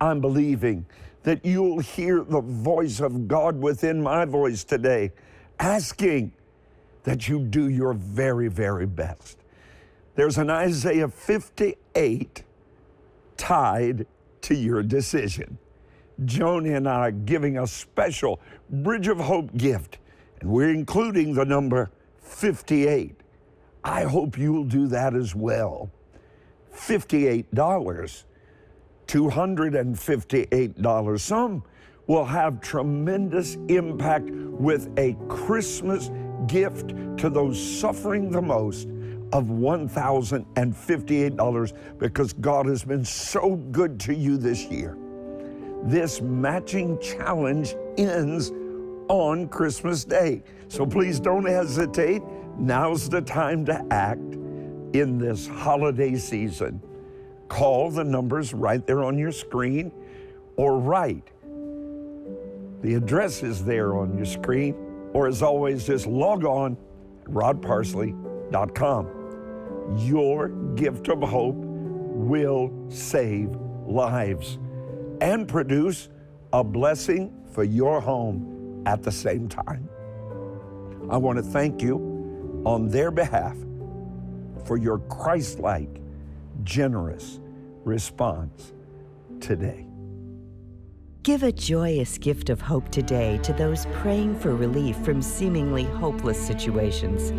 I'm 0.00 0.20
believing 0.20 0.86
that 1.24 1.44
you'll 1.44 1.80
hear 1.80 2.22
the 2.22 2.40
voice 2.40 3.00
of 3.00 3.26
God 3.26 3.60
within 3.60 4.02
my 4.02 4.24
voice 4.24 4.64
today, 4.64 5.12
asking 5.58 6.32
that 7.02 7.28
you 7.28 7.40
do 7.40 7.68
your 7.68 7.94
very, 7.94 8.48
very 8.48 8.86
best. 8.86 9.38
There's 10.14 10.38
an 10.38 10.50
Isaiah 10.50 11.08
58 11.08 12.44
tied 13.36 14.06
to 14.42 14.54
your 14.54 14.82
decision. 14.82 15.58
Joni 16.24 16.76
and 16.76 16.88
I 16.88 17.08
are 17.08 17.12
giving 17.12 17.58
a 17.58 17.66
special 17.66 18.40
Bridge 18.70 19.08
of 19.08 19.18
Hope 19.18 19.56
gift, 19.56 19.98
and 20.40 20.50
we're 20.50 20.70
including 20.70 21.34
the 21.34 21.44
number 21.44 21.90
58. 22.20 23.16
I 23.84 24.02
hope 24.02 24.36
you'll 24.36 24.64
do 24.64 24.88
that 24.88 25.14
as 25.14 25.34
well. 25.34 25.90
$58, 26.74 28.24
$258. 29.06 31.20
Some 31.20 31.62
will 32.06 32.24
have 32.24 32.60
tremendous 32.60 33.56
impact 33.68 34.30
with 34.30 34.90
a 34.98 35.16
Christmas 35.28 36.10
gift 36.46 36.94
to 37.18 37.30
those 37.30 37.60
suffering 37.60 38.30
the 38.30 38.42
most 38.42 38.88
of 39.32 39.44
$1,058 39.44 41.98
because 41.98 42.32
God 42.34 42.66
has 42.66 42.84
been 42.84 43.04
so 43.04 43.56
good 43.56 43.98
to 44.00 44.14
you 44.14 44.38
this 44.38 44.64
year. 44.64 44.96
This 45.84 46.20
matching 46.20 46.98
challenge 47.00 47.74
ends 47.96 48.52
on 49.08 49.48
Christmas 49.48 50.04
Day. 50.04 50.42
So 50.68 50.84
please 50.84 51.18
don't 51.20 51.46
hesitate. 51.46 52.22
Now's 52.58 53.08
the 53.08 53.22
time 53.22 53.64
to 53.66 53.84
act 53.90 54.34
in 54.92 55.18
this 55.18 55.46
holiday 55.46 56.16
season. 56.16 56.82
Call 57.48 57.90
the 57.90 58.04
numbers 58.04 58.52
right 58.52 58.86
there 58.86 59.04
on 59.04 59.16
your 59.18 59.32
screen 59.32 59.92
or 60.56 60.78
write. 60.78 61.30
The 62.82 62.94
address 62.94 63.42
is 63.42 63.64
there 63.64 63.96
on 63.96 64.16
your 64.16 64.26
screen, 64.26 64.74
or 65.12 65.26
as 65.26 65.42
always, 65.42 65.86
just 65.86 66.06
log 66.06 66.44
on 66.44 66.76
rodparsley.com. 67.24 69.08
Your 69.98 70.48
gift 70.74 71.08
of 71.08 71.22
hope 71.22 71.56
will 71.56 72.70
save 72.88 73.50
lives 73.86 74.58
and 75.20 75.48
produce 75.48 76.08
a 76.52 76.62
blessing 76.64 77.32
for 77.52 77.64
your 77.64 78.00
home 78.00 78.82
at 78.86 79.02
the 79.02 79.12
same 79.12 79.48
time. 79.48 79.88
I 81.10 81.16
want 81.16 81.38
to 81.38 81.42
thank 81.42 81.82
you 81.82 82.62
on 82.64 82.88
their 82.88 83.10
behalf 83.10 83.56
for 84.64 84.76
your 84.76 84.98
Christ 84.98 85.58
like, 85.58 86.00
generous 86.64 87.40
response 87.84 88.72
today. 89.40 89.86
Give 91.22 91.42
a 91.42 91.52
joyous 91.52 92.16
gift 92.16 92.48
of 92.48 92.60
hope 92.60 92.88
today 92.90 93.38
to 93.42 93.52
those 93.52 93.86
praying 93.94 94.38
for 94.38 94.54
relief 94.54 94.96
from 94.98 95.20
seemingly 95.20 95.84
hopeless 95.84 96.38
situations. 96.38 97.32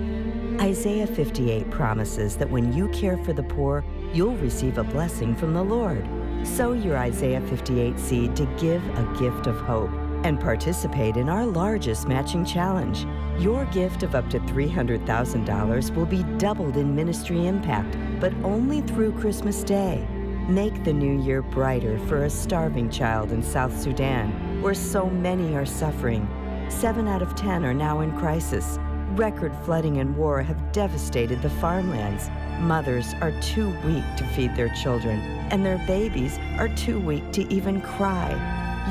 Isaiah 0.61 1.07
58 1.07 1.71
promises 1.71 2.35
that 2.37 2.49
when 2.49 2.73
you 2.73 2.89
care 2.89 3.17
for 3.17 3.33
the 3.33 3.43
poor, 3.43 3.83
you'll 4.13 4.35
receive 4.37 4.77
a 4.77 4.83
blessing 4.83 5.35
from 5.35 5.53
the 5.53 5.63
Lord. 5.63 6.07
Sow 6.43 6.73
your 6.73 6.97
Isaiah 6.97 7.41
58 7.41 7.99
seed 7.99 8.35
to 8.35 8.45
give 8.57 8.83
a 8.97 9.17
gift 9.19 9.47
of 9.47 9.57
hope 9.61 9.91
and 10.23 10.39
participate 10.39 11.17
in 11.17 11.29
our 11.29 11.45
largest 11.45 12.07
matching 12.07 12.45
challenge. 12.45 13.05
Your 13.41 13.65
gift 13.65 14.03
of 14.03 14.15
up 14.15 14.29
to 14.29 14.39
$300,000 14.39 15.95
will 15.95 16.05
be 16.05 16.23
doubled 16.37 16.77
in 16.77 16.95
ministry 16.95 17.47
impact, 17.47 17.97
but 18.19 18.33
only 18.43 18.81
through 18.81 19.19
Christmas 19.19 19.63
Day. 19.63 20.05
Make 20.47 20.83
the 20.83 20.93
new 20.93 21.21
year 21.23 21.41
brighter 21.41 21.99
for 22.07 22.23
a 22.23 22.29
starving 22.29 22.89
child 22.89 23.31
in 23.31 23.43
South 23.43 23.79
Sudan, 23.79 24.61
where 24.61 24.73
so 24.73 25.09
many 25.09 25.55
are 25.55 25.65
suffering. 25.65 26.27
Seven 26.69 27.07
out 27.07 27.21
of 27.21 27.35
ten 27.35 27.65
are 27.65 27.73
now 27.73 28.01
in 28.01 28.17
crisis. 28.17 28.79
Record 29.15 29.51
flooding 29.65 29.97
and 29.97 30.15
war 30.15 30.43
have 30.43 30.71
devastated 30.71 31.41
the 31.41 31.49
farmlands. 31.49 32.29
Mothers 32.59 33.15
are 33.21 33.31
too 33.41 33.71
weak 33.85 34.03
to 34.17 34.23
feed 34.35 34.55
their 34.55 34.69
children, 34.75 35.19
and 35.49 35.65
their 35.65 35.79
babies 35.87 36.37
are 36.59 36.69
too 36.69 36.99
weak 36.99 37.31
to 37.31 37.41
even 37.51 37.81
cry. 37.81 38.29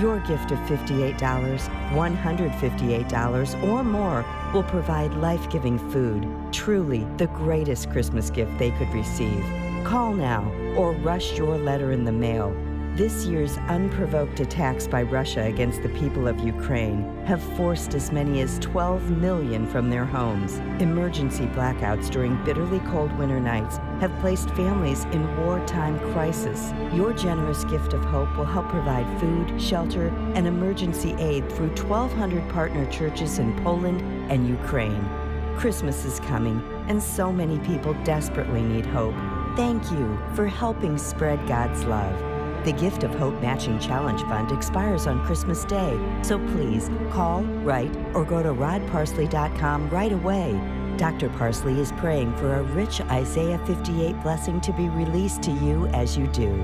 Your 0.01 0.19
gift 0.21 0.51
of 0.51 0.59
$58, 0.61 1.19
$158, 1.19 3.63
or 3.63 3.85
more 3.85 4.25
will 4.53 4.65
provide 4.65 5.15
life 5.15 5.49
giving 5.51 5.79
food, 5.91 6.29
truly 6.53 7.07
the 7.17 7.29
greatest 7.29 7.91
Christmas 7.91 8.29
gift 8.29 8.59
they 8.59 8.73
could 8.73 8.93
receive. 8.93 9.45
Call 9.85 10.13
now 10.13 10.45
or 10.77 10.93
rush 10.93 11.39
your 11.39 11.57
letter 11.59 11.93
in 11.93 12.05
the 12.05 12.13
mail. 12.13 12.53
This 12.99 13.27
year's 13.27 13.59
unprovoked 13.69 14.41
attacks 14.41 14.89
by 14.89 15.05
Russia 15.05 15.45
against 15.45 15.85
the 15.85 15.89
people 15.91 16.27
of 16.27 16.41
Ukraine 16.41 17.05
have 17.27 17.41
forced 17.57 17.95
as 17.95 18.11
many 18.11 18.41
as 18.41 18.59
12 18.59 19.13
million 19.13 19.69
from 19.69 19.89
their 19.89 20.05
homes. 20.05 20.59
Emergency 20.83 21.47
blackouts 21.47 22.11
during 22.11 22.45
bitterly 22.45 22.81
cold 22.91 23.17
winter 23.17 23.39
nights 23.39 23.77
have 24.01 24.13
placed 24.19 24.51
families 24.51 25.05
in 25.13 25.45
wartime 25.45 25.97
crisis. 26.13 26.73
Your 26.93 27.13
generous 27.13 27.63
gift 27.67 27.93
of 27.93 28.05
hope 28.05 28.37
will 28.37 28.45
help 28.45 28.69
provide 28.69 29.07
food, 29.21 29.63
shelter, 29.63 30.09
and 30.35 30.49
emergency 30.49 31.15
aid 31.21 31.49
through 31.53 31.77
1,200 31.77 32.51
partner 32.51 32.85
churches 32.91 33.39
in 33.39 33.57
Poland 33.63 34.01
and 34.29 34.49
Ukraine. 34.49 35.09
Christmas 35.57 36.05
is 36.05 36.19
coming, 36.19 36.61
and 36.89 37.01
so 37.01 37.33
many 37.33 37.61
people 37.61 37.95
desperately 38.03 38.61
need 38.61 38.87
hope. 38.87 39.15
Thank 39.55 39.89
you 39.93 40.19
for 40.35 40.49
helping 40.49 40.99
spread 40.99 41.39
God's 41.47 41.85
love. 41.85 42.28
The 42.69 42.75
Gift 42.75 43.03
of 43.03 43.15
Hope 43.15 43.41
Matching 43.41 43.79
Challenge 43.79 44.21
Fund 44.25 44.53
expires 44.53 45.07
on 45.07 45.25
Christmas 45.25 45.65
Day, 45.65 45.99
so 46.21 46.39
please 46.39 46.91
call, 47.11 47.43
write, 47.65 47.97
or 48.13 48.27
go 48.27 48.43
to 48.43 48.51
rodparsley.com 48.51 49.89
right 49.89 50.13
away. 50.13 50.61
Dr. 50.99 51.31
Parsley 51.31 51.81
is 51.81 51.93
praying 51.93 52.37
for 52.37 52.57
a 52.57 52.63
rich 52.63 53.01
Isaiah 53.01 53.59
58 53.67 54.23
blessing 54.23 54.61
to 54.61 54.73
be 54.75 54.87
released 54.91 55.43
to 55.45 55.51
you 55.51 55.87
as 55.95 56.19
you 56.19 56.27
do. 56.27 56.63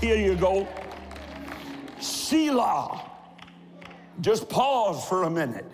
Here 0.00 0.16
you 0.16 0.36
go. 0.36 0.68
Selah. 1.98 3.10
Just 4.20 4.48
pause 4.48 5.04
for 5.06 5.24
a 5.24 5.30
minute. 5.30 5.66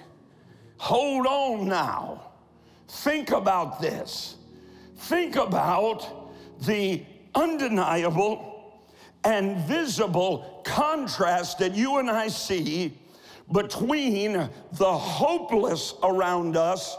Hold 0.79 1.27
on 1.27 1.69
now. 1.69 2.31
Think 2.89 3.33
about 3.33 3.83
this. 3.83 4.37
Think 4.97 5.37
about 5.37 6.25
the 6.63 7.05
undeniable 7.35 8.81
and 9.25 9.57
visible 9.67 10.63
contrast 10.65 11.59
that 11.59 11.75
you 11.75 11.99
and 11.99 12.11
I 12.11 12.29
see 12.29 12.97
between 13.53 14.33
the 14.33 14.93
hopeless 14.93 15.95
around 16.03 16.57
us 16.57 16.97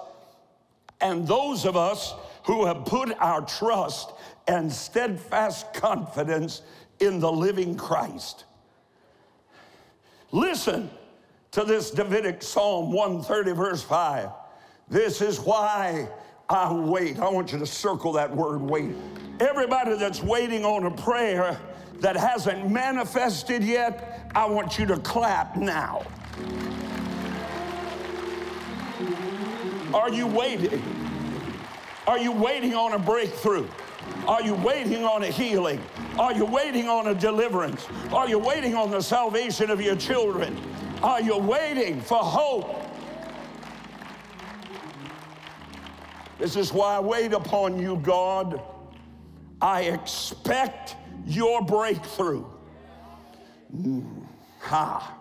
and 1.01 1.27
those 1.27 1.65
of 1.65 1.77
us 1.77 2.13
who 2.43 2.65
have 2.65 2.85
put 2.85 3.11
our 3.19 3.41
trust 3.41 4.11
and 4.47 4.71
steadfast 4.71 5.73
confidence 5.73 6.61
in 6.99 7.19
the 7.19 7.31
living 7.31 7.75
Christ. 7.75 8.45
Listen 10.31 10.89
to 11.51 11.63
this 11.63 11.91
Davidic 11.91 12.43
Psalm 12.43 12.91
130, 12.91 13.51
verse 13.51 13.81
5. 13.83 14.29
This 14.89 15.21
is 15.21 15.39
why 15.39 16.09
I 16.49 16.71
wait. 16.73 17.19
I 17.19 17.29
want 17.29 17.51
you 17.51 17.59
to 17.59 17.65
circle 17.65 18.13
that 18.13 18.35
word 18.35 18.61
wait. 18.61 18.95
Everybody 19.39 19.95
that's 19.95 20.21
waiting 20.21 20.65
on 20.65 20.85
a 20.85 20.91
prayer 20.91 21.59
that 22.01 22.15
hasn't 22.15 22.69
manifested 22.69 23.63
yet, 23.63 24.29
I 24.35 24.45
want 24.45 24.77
you 24.77 24.85
to 24.87 24.97
clap 24.97 25.55
now. 25.55 26.05
Are 29.93 30.11
you 30.11 30.27
waiting? 30.27 30.83
Are 32.05 32.17
you 32.17 32.31
waiting 32.31 32.73
on 32.73 32.93
a 32.93 32.99
breakthrough? 32.99 33.67
Are 34.27 34.41
you 34.41 34.55
waiting 34.55 35.05
on 35.05 35.23
a 35.23 35.27
healing? 35.27 35.81
Are 36.17 36.33
you 36.33 36.45
waiting 36.45 36.87
on 36.87 37.07
a 37.07 37.15
deliverance? 37.15 37.87
Are 38.11 38.27
you 38.27 38.39
waiting 38.39 38.75
on 38.75 38.91
the 38.91 39.01
salvation 39.01 39.69
of 39.69 39.81
your 39.81 39.95
children? 39.95 40.57
Are 41.01 41.21
you 41.21 41.37
waiting 41.37 42.01
for 42.01 42.17
hope? 42.17 42.75
This 46.37 46.55
is 46.55 46.73
why 46.73 46.97
I 46.97 46.99
wait 46.99 47.33
upon 47.33 47.79
you, 47.79 47.97
God. 47.97 48.61
I 49.61 49.81
expect 49.81 50.95
your 51.25 51.61
breakthrough. 51.61 52.45
Mm, 53.75 54.23
ha. 54.59 55.15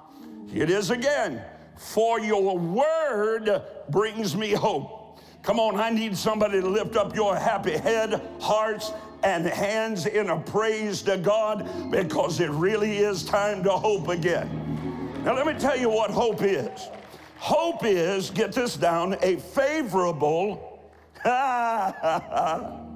It 0.52 0.70
is 0.70 0.90
again. 0.90 1.42
For 1.76 2.20
your 2.20 2.58
word 2.58 3.62
brings 3.88 4.36
me 4.36 4.52
hope. 4.52 5.20
Come 5.42 5.60
on, 5.60 5.78
I 5.78 5.90
need 5.90 6.16
somebody 6.16 6.60
to 6.60 6.68
lift 6.68 6.96
up 6.96 7.14
your 7.14 7.36
happy 7.36 7.76
head, 7.76 8.20
hearts, 8.40 8.92
and 9.22 9.46
hands 9.46 10.06
in 10.06 10.30
a 10.30 10.40
praise 10.40 11.02
to 11.02 11.16
God 11.16 11.90
because 11.90 12.40
it 12.40 12.50
really 12.50 12.98
is 12.98 13.24
time 13.24 13.62
to 13.64 13.70
hope 13.70 14.08
again. 14.08 15.22
Now, 15.24 15.34
let 15.34 15.46
me 15.46 15.54
tell 15.54 15.76
you 15.76 15.88
what 15.88 16.10
hope 16.10 16.42
is. 16.42 16.88
Hope 17.36 17.84
is, 17.84 18.30
get 18.30 18.52
this 18.52 18.76
down, 18.76 19.16
a 19.22 19.36
favorable. 19.36 20.80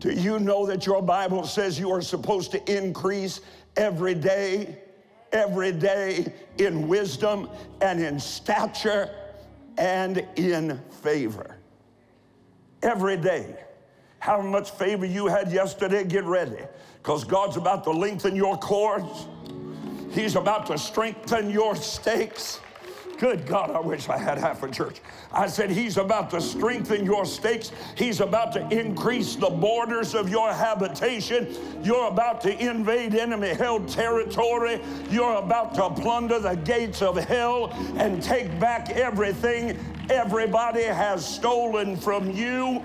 Do 0.00 0.10
you 0.10 0.40
know 0.40 0.66
that 0.66 0.84
your 0.86 1.00
Bible 1.00 1.44
says 1.46 1.78
you 1.78 1.90
are 1.92 2.02
supposed 2.02 2.50
to 2.52 2.76
increase 2.76 3.40
every 3.76 4.14
day? 4.14 4.78
every 5.32 5.72
day 5.72 6.32
in 6.58 6.88
wisdom 6.88 7.48
and 7.80 8.00
in 8.00 8.18
stature 8.18 9.10
and 9.78 10.26
in 10.36 10.80
favor. 11.02 11.56
Every 12.82 13.16
day. 13.16 13.56
How 14.18 14.40
much 14.42 14.70
favor 14.72 15.06
you 15.06 15.26
had 15.26 15.50
yesterday, 15.50 16.04
get 16.04 16.24
ready, 16.24 16.58
because 17.02 17.24
God's 17.24 17.56
about 17.56 17.84
to 17.84 17.90
lengthen 17.90 18.36
your 18.36 18.58
cords, 18.58 19.26
He's 20.10 20.36
about 20.36 20.66
to 20.66 20.76
strengthen 20.76 21.48
your 21.48 21.74
stakes. 21.76 22.60
Good 23.20 23.44
God, 23.44 23.70
I 23.72 23.80
wish 23.80 24.08
I 24.08 24.16
had 24.16 24.38
half 24.38 24.62
a 24.62 24.70
church. 24.70 25.02
I 25.30 25.46
said, 25.46 25.70
He's 25.70 25.98
about 25.98 26.30
to 26.30 26.40
strengthen 26.40 27.04
your 27.04 27.26
stakes. 27.26 27.70
He's 27.94 28.20
about 28.20 28.50
to 28.54 28.66
increase 28.70 29.36
the 29.36 29.50
borders 29.50 30.14
of 30.14 30.30
your 30.30 30.50
habitation. 30.50 31.54
You're 31.84 32.08
about 32.08 32.40
to 32.40 32.58
invade 32.58 33.14
enemy 33.14 33.48
held 33.48 33.90
territory. 33.90 34.80
You're 35.10 35.34
about 35.34 35.74
to 35.74 35.90
plunder 35.90 36.38
the 36.38 36.54
gates 36.54 37.02
of 37.02 37.18
hell 37.18 37.72
and 37.98 38.22
take 38.22 38.58
back 38.58 38.88
everything 38.88 39.78
everybody 40.08 40.84
has 40.84 41.22
stolen 41.22 41.98
from 41.98 42.30
you. 42.30 42.82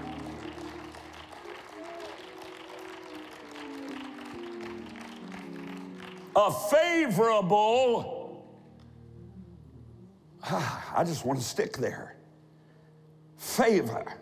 A 6.36 6.52
favorable 6.52 8.15
I 10.52 11.04
just 11.06 11.26
want 11.26 11.40
to 11.40 11.46
stick 11.46 11.78
there. 11.78 12.16
Favor. 13.38 14.14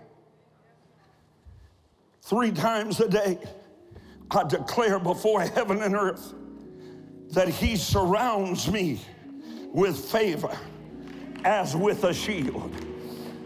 Three 2.22 2.52
times 2.52 3.00
a 3.02 3.10
day, 3.10 3.38
I 4.32 4.44
declare 4.44 5.00
before 5.00 5.42
heaven 5.42 5.82
and 5.82 5.96
earth 5.96 6.34
that 7.32 7.50
He 7.50 7.76
surrounds 7.76 8.72
me 8.72 9.02
with 9.74 9.98
favor 9.98 10.56
as 11.44 11.76
with 11.76 12.06
a 12.06 12.14
shield. 12.14 12.72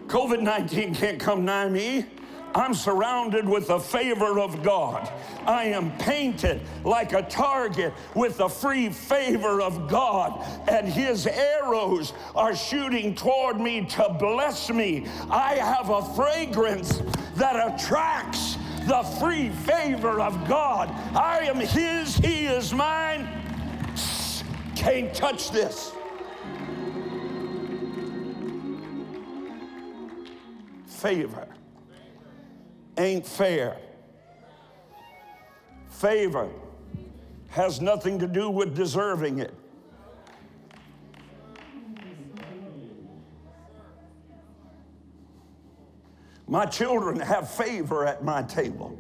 COVID 0.08 0.42
19 0.42 0.94
can't 0.94 1.20
come 1.20 1.46
nigh 1.46 1.70
me. 1.70 2.06
I'm 2.58 2.74
surrounded 2.74 3.48
with 3.48 3.68
the 3.68 3.80
favor 3.80 4.40
of 4.40 4.64
God. 4.64 5.12
I 5.46 5.66
am 5.66 5.96
painted 6.00 6.60
like 6.84 7.14
a 7.14 7.22
target 7.22 7.94
with 8.16 8.38
the 8.38 8.50
free 8.50 8.90
favor 8.90 9.62
of 9.62 9.88
God, 9.88 10.44
and 10.68 10.88
His 10.88 11.28
arrows 11.28 12.14
are 12.34 12.56
shooting 12.56 13.14
toward 13.14 13.60
me 13.60 13.86
to 13.86 14.10
bless 14.18 14.72
me. 14.72 15.06
I 15.30 15.54
have 15.54 15.92
a 15.92 16.02
fragrance 16.16 17.04
that 17.36 17.76
attracts 17.76 18.58
the 18.88 19.04
free 19.20 19.50
favor 19.50 20.20
of 20.20 20.48
God. 20.48 20.90
I 21.16 21.42
am 21.42 21.58
His, 21.58 22.16
He 22.16 22.48
is 22.48 22.74
mine. 22.74 23.30
Can't 24.76 25.14
touch 25.14 25.52
this. 25.52 25.92
Favor 30.88 31.48
ain't 32.98 33.26
fair. 33.26 33.78
Favor 35.90 36.50
has 37.50 37.82
nothing 37.82 38.20
to 38.20 38.28
do 38.28 38.50
with 38.50 38.76
deserving 38.76 39.40
it. 39.40 39.54
My 46.48 46.66
children 46.66 47.20
have 47.20 47.52
favor 47.52 48.06
at 48.06 48.24
my 48.24 48.42
table. 48.44 48.98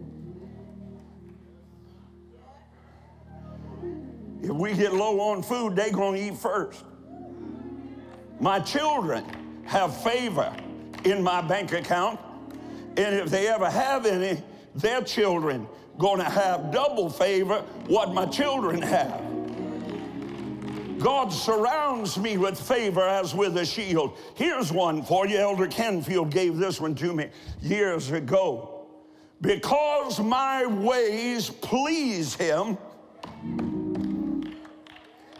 If 4.41 4.51
we 4.51 4.73
get 4.73 4.93
low 4.93 5.19
on 5.19 5.43
food, 5.43 5.75
they're 5.75 5.91
going 5.91 6.15
to 6.15 6.27
eat 6.27 6.38
first. 6.38 6.83
My 8.39 8.60
children 8.60 9.25
have 9.65 9.95
favor 10.03 10.53
in 11.05 11.23
my 11.23 11.41
bank 11.41 11.71
account 11.71 12.19
and 12.97 13.15
if 13.15 13.29
they 13.29 13.47
ever 13.47 13.69
have 13.69 14.05
any, 14.05 14.41
their 14.75 15.01
children 15.01 15.67
going 15.97 16.19
to 16.19 16.25
have 16.29 16.71
double 16.71 17.10
favor 17.10 17.60
what 17.88 18.13
my 18.13 18.25
children 18.25 18.81
have. 18.81 19.21
God 20.99 21.29
surrounds 21.31 22.17
me 22.17 22.38
with 22.38 22.60
favor 22.60 23.07
as 23.07 23.36
with 23.36 23.55
a 23.57 23.65
shield. 23.65 24.17
Here's 24.36 24.71
one 24.71 25.03
for 25.03 25.27
you. 25.27 25.38
Elder 25.38 25.67
Canfield 25.67 26.31
gave 26.31 26.57
this 26.57 26.81
one 26.81 26.95
to 26.95 27.13
me 27.13 27.29
years 27.62 28.12
ago. 28.12 28.88
Because 29.39 30.19
my 30.19 30.65
ways 30.65 31.51
please 31.51 32.33
him, 32.33 32.79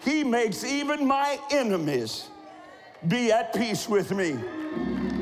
he 0.04 0.24
makes 0.24 0.64
even 0.64 1.08
my 1.08 1.40
enemies 1.50 2.30
be 3.08 3.32
at 3.32 3.54
peace 3.54 3.90
with 3.90 4.12
me. 4.12 4.38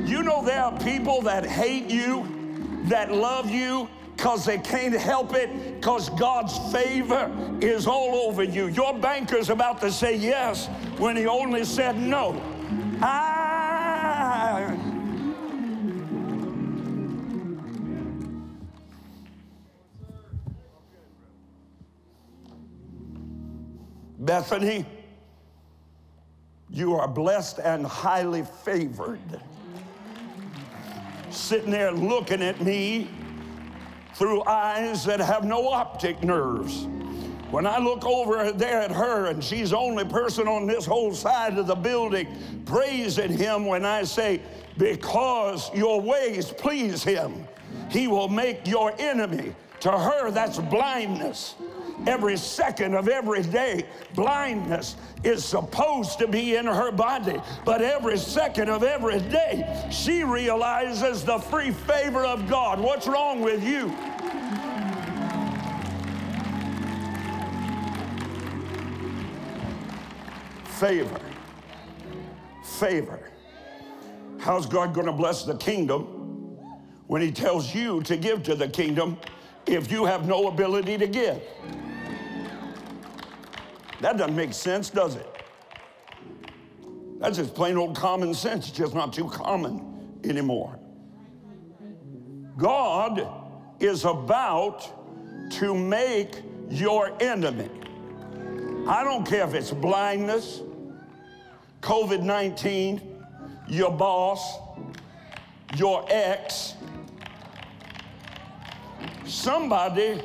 You 0.06 0.22
know, 0.22 0.40
there 0.44 0.62
are 0.62 0.78
people 0.78 1.20
that 1.22 1.44
hate 1.44 1.90
you, 1.90 2.24
that 2.84 3.12
love 3.12 3.50
you, 3.50 3.88
because 4.14 4.44
they 4.44 4.58
can't 4.58 4.94
help 4.94 5.34
it, 5.34 5.80
because 5.80 6.10
God's 6.10 6.56
favor 6.72 7.28
is 7.60 7.88
all 7.88 8.14
over 8.14 8.44
you. 8.44 8.68
Your 8.68 8.96
banker's 8.96 9.50
about 9.50 9.80
to 9.80 9.90
say 9.90 10.16
yes 10.16 10.68
when 10.98 11.16
he 11.16 11.26
only 11.26 11.64
said 11.64 11.98
no. 11.98 12.40
I. 13.02 14.76
Bethany, 24.20 24.86
you 26.70 26.94
are 26.94 27.08
blessed 27.08 27.58
and 27.58 27.84
highly 27.84 28.44
favored 28.64 29.40
sitting 31.36 31.70
there 31.70 31.92
looking 31.92 32.42
at 32.42 32.60
me 32.60 33.08
through 34.14 34.42
eyes 34.44 35.04
that 35.04 35.20
have 35.20 35.44
no 35.44 35.68
optic 35.68 36.22
nerves. 36.22 36.86
When 37.50 37.66
I 37.66 37.78
look 37.78 38.04
over 38.04 38.50
there 38.52 38.80
at 38.80 38.90
her 38.90 39.26
and 39.26 39.42
she's 39.42 39.70
the 39.70 39.78
only 39.78 40.04
person 40.04 40.48
on 40.48 40.66
this 40.66 40.84
whole 40.84 41.14
side 41.14 41.58
of 41.58 41.66
the 41.66 41.74
building 41.74 42.62
praising 42.64 43.32
him 43.32 43.66
when 43.66 43.84
I 43.84 44.02
say, 44.02 44.40
because 44.78 45.72
your 45.74 46.00
ways 46.00 46.50
please 46.50 47.04
him, 47.04 47.46
he 47.90 48.08
will 48.08 48.28
make 48.28 48.66
your 48.66 48.94
enemy. 48.98 49.54
To 49.80 49.92
her, 49.92 50.30
that's 50.30 50.58
blindness 50.58 51.54
every 52.06 52.36
second 52.36 52.94
of 52.94 53.08
every 53.08 53.42
day. 53.42 53.84
Blindness 54.14 54.96
is 55.24 55.44
supposed 55.44 56.18
to 56.18 56.28
be 56.28 56.56
in 56.56 56.66
her 56.66 56.92
body, 56.92 57.40
but 57.64 57.82
every 57.82 58.18
second 58.18 58.68
of 58.68 58.82
every 58.82 59.20
day, 59.20 59.88
she 59.90 60.24
realizes 60.24 61.24
the 61.24 61.38
free 61.38 61.70
favor 61.70 62.24
of 62.24 62.48
God. 62.48 62.80
What's 62.80 63.06
wrong 63.06 63.40
with 63.40 63.62
you? 63.64 63.94
Favor. 70.78 71.20
Favor. 72.62 73.30
How's 74.38 74.66
God 74.66 74.92
going 74.92 75.06
to 75.06 75.12
bless 75.12 75.44
the 75.44 75.56
kingdom 75.56 76.02
when 77.06 77.22
He 77.22 77.32
tells 77.32 77.74
you 77.74 78.02
to 78.02 78.16
give 78.16 78.42
to 78.44 78.54
the 78.54 78.68
kingdom 78.68 79.16
if 79.66 79.90
you 79.90 80.04
have 80.04 80.28
no 80.28 80.48
ability 80.48 80.98
to 80.98 81.06
give? 81.06 81.40
That 84.00 84.16
doesn't 84.18 84.36
make 84.36 84.52
sense, 84.52 84.90
does 84.90 85.16
it? 85.16 85.26
That's 87.18 87.38
just 87.38 87.54
plain 87.54 87.76
old 87.76 87.96
common 87.96 88.34
sense, 88.34 88.68
it's 88.68 88.76
just 88.76 88.94
not 88.94 89.12
too 89.12 89.28
common 89.28 90.18
anymore. 90.24 90.78
God 92.56 93.26
is 93.80 94.04
about 94.04 94.92
to 95.52 95.74
make 95.74 96.42
your 96.68 97.12
enemy. 97.20 97.70
I 98.86 99.02
don't 99.04 99.26
care 99.26 99.46
if 99.46 99.54
it's 99.54 99.70
blindness, 99.70 100.62
COVID 101.80 102.22
19, 102.22 103.00
your 103.68 103.90
boss, 103.90 104.58
your 105.76 106.04
ex. 106.08 106.74
Somebody 109.24 110.22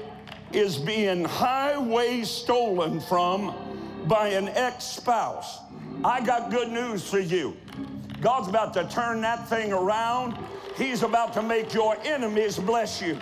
is 0.53 0.77
being 0.77 1.23
highway 1.23 2.23
stolen 2.23 2.99
from 2.99 3.55
by 4.07 4.29
an 4.29 4.49
ex 4.49 4.83
spouse. 4.83 5.59
I 6.03 6.21
got 6.21 6.51
good 6.51 6.69
news 6.69 7.07
for 7.07 7.19
you. 7.19 7.55
God's 8.21 8.47
about 8.47 8.73
to 8.75 8.87
turn 8.87 9.21
that 9.21 9.47
thing 9.49 9.73
around. 9.73 10.37
He's 10.77 11.03
about 11.03 11.33
to 11.33 11.41
make 11.41 11.73
your 11.73 11.97
enemies 12.03 12.57
bless 12.57 13.01
you. 13.01 13.17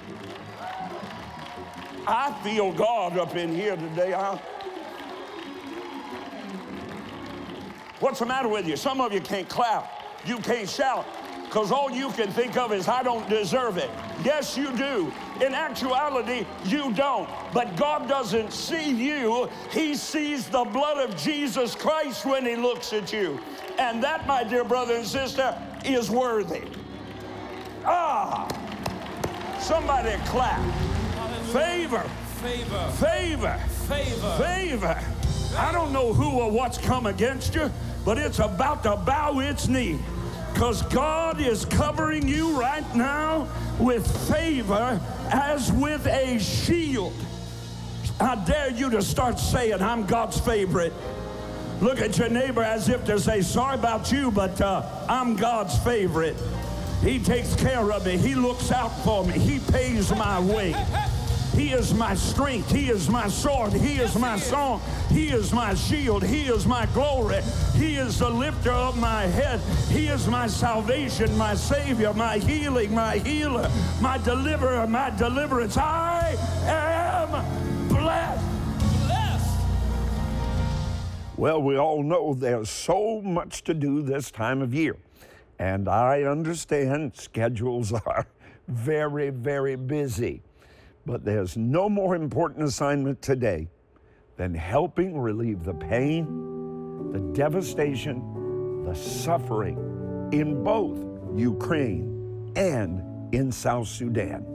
I 2.08 2.34
feel 2.44 2.72
God 2.74 3.18
up 3.18 3.36
in 3.36 3.54
here 3.54 3.76
today. 3.76 4.12
Huh? 4.12 4.38
What's 8.00 8.20
the 8.20 8.26
matter 8.26 8.48
with 8.48 8.68
you? 8.68 8.78
Some 8.78 9.02
of 9.02 9.14
you 9.14 9.22
can't 9.22 9.48
clap, 9.50 9.92
you 10.26 10.38
can't 10.38 10.70
shout 10.70 11.06
because 11.50 11.72
all 11.72 11.90
you 11.90 12.10
can 12.12 12.30
think 12.30 12.58
of 12.58 12.72
is, 12.72 12.88
I 12.88 13.02
don't 13.02 13.28
deserve 13.28 13.78
it. 13.78 13.90
Yes, 14.24 14.56
you 14.56 14.72
do. 14.78 15.12
In 15.44 15.56
actuality, 15.56 16.46
you 16.66 16.94
don't. 16.94 17.28
But 17.56 17.76
God 17.76 18.08
doesn't 18.08 18.54
see 18.54 18.92
you, 18.92 19.50
He 19.72 19.96
sees 19.96 20.48
the 20.48 20.64
blood 20.64 21.10
of 21.10 21.18
Jesus 21.18 21.74
Christ 21.74 22.24
when 22.24 22.46
He 22.46 22.56
looks 22.56 22.94
at 22.94 23.12
you. 23.12 23.40
And 23.80 24.04
that, 24.04 24.28
my 24.28 24.44
dear 24.44 24.64
brother 24.64 24.94
and 24.94 25.06
sister, 25.06 25.60
is 25.84 26.12
worthy. 26.12 26.62
Ah! 27.84 28.48
Somebody 29.60 30.18
clap. 30.26 30.62
Favor. 31.46 32.04
Favor. 32.44 32.90
Favor. 33.00 33.58
Favor. 33.88 34.36
Favor. 34.38 35.04
I 35.58 35.72
don't 35.72 35.92
know 35.92 36.14
who 36.14 36.30
or 36.30 36.52
what's 36.52 36.78
come 36.78 37.08
against 37.08 37.56
you, 37.56 37.72
but 38.06 38.20
it's 38.20 38.38
about 38.38 38.84
to 38.84 38.98
bow 38.98 39.40
its 39.40 39.68
knee 39.68 39.98
because 40.54 40.82
God 40.84 41.40
is 41.40 41.66
covering 41.66 42.28
you 42.28 42.60
right 42.60 42.96
now 42.96 43.48
with 43.80 44.06
favor 44.30 45.00
as 45.32 45.72
with 45.72 46.06
a 46.08 46.40
shield. 46.40 47.14
I 48.20 48.36
dare 48.46 48.72
you 48.72 48.90
to 48.90 49.02
start 49.02 49.40
saying, 49.40 49.82
I'm 49.82 50.06
God's 50.06 50.40
favorite. 50.40 50.94
Look 51.82 52.02
at 52.02 52.18
your 52.18 52.30
neighbor 52.30 52.62
as 52.62 52.90
if 52.90 53.06
to 53.06 53.20
say, 53.20 53.42
Sorry 53.42 53.76
about 53.76 54.12
you, 54.12 54.32
but 54.32 54.60
uh, 54.60 55.06
I'm 55.08 55.38
God's 55.38 55.78
favorite. 55.80 56.36
He 57.02 57.20
takes 57.20 57.56
care 57.56 57.92
of 57.94 58.06
me, 58.06 58.18
He 58.18 58.36
looks 58.36 58.72
out 58.72 58.90
for 59.04 59.26
me, 59.26 59.34
He 59.40 59.60
pays 59.72 60.12
my 60.12 60.40
way. 60.42 60.76
He 61.60 61.74
is 61.74 61.94
my 61.94 62.16
strength. 62.16 62.72
He 62.72 62.90
is 62.90 63.10
my 63.10 63.28
sword. 63.28 63.74
He 63.74 64.00
is 64.00 64.16
my 64.16 64.38
song. 64.38 64.82
He 65.10 65.28
is 65.28 65.52
my 65.52 65.74
shield. 65.74 66.24
He 66.24 66.44
is 66.44 66.66
my 66.66 66.86
glory. 66.94 67.42
He 67.76 67.98
is 67.98 68.20
the 68.20 68.30
lifter 68.30 68.72
of 68.72 68.98
my 68.98 69.24
head. 69.24 69.60
He 69.90 70.08
is 70.08 70.26
my 70.30 70.48
salvation, 70.48 71.38
my 71.38 71.56
Savior, 71.56 72.14
my 72.14 72.38
healing, 72.38 72.96
my 72.96 73.18
healer, 73.18 73.70
my 74.00 74.18
deliverer, 74.20 74.88
my 74.88 75.10
deliverance. 75.10 75.76
I 75.76 76.38
am 76.64 77.90
blessed. 77.90 78.46
Well, 81.36 81.62
we 81.62 81.78
all 81.78 82.04
know 82.04 82.34
there's 82.34 82.70
so 82.70 83.20
much 83.22 83.66
to 83.66 83.74
do 83.74 84.02
this 84.02 84.32
time 84.32 84.62
of 84.62 84.74
year. 84.74 84.96
And 85.60 85.90
I 85.90 86.24
understand 86.24 87.18
schedules 87.18 87.92
are 88.06 88.28
very, 88.70 89.30
very 89.30 89.76
busy. 89.76 90.42
But 91.10 91.26
there's 91.26 91.58
no 91.58 91.90
more 91.90 92.16
important 92.16 92.68
assignment 92.68 93.20
today 93.20 93.68
than 94.38 94.54
helping 94.54 95.20
relieve 95.20 95.64
the 95.64 95.74
pain, 95.74 97.12
the 97.12 97.20
devastation, 97.34 98.86
the 98.86 98.94
suffering 98.94 100.30
in 100.32 100.64
both 100.64 101.00
Ukraine 101.36 102.54
and 102.56 103.34
in 103.34 103.52
South 103.52 103.88
Sudan. 103.88 104.46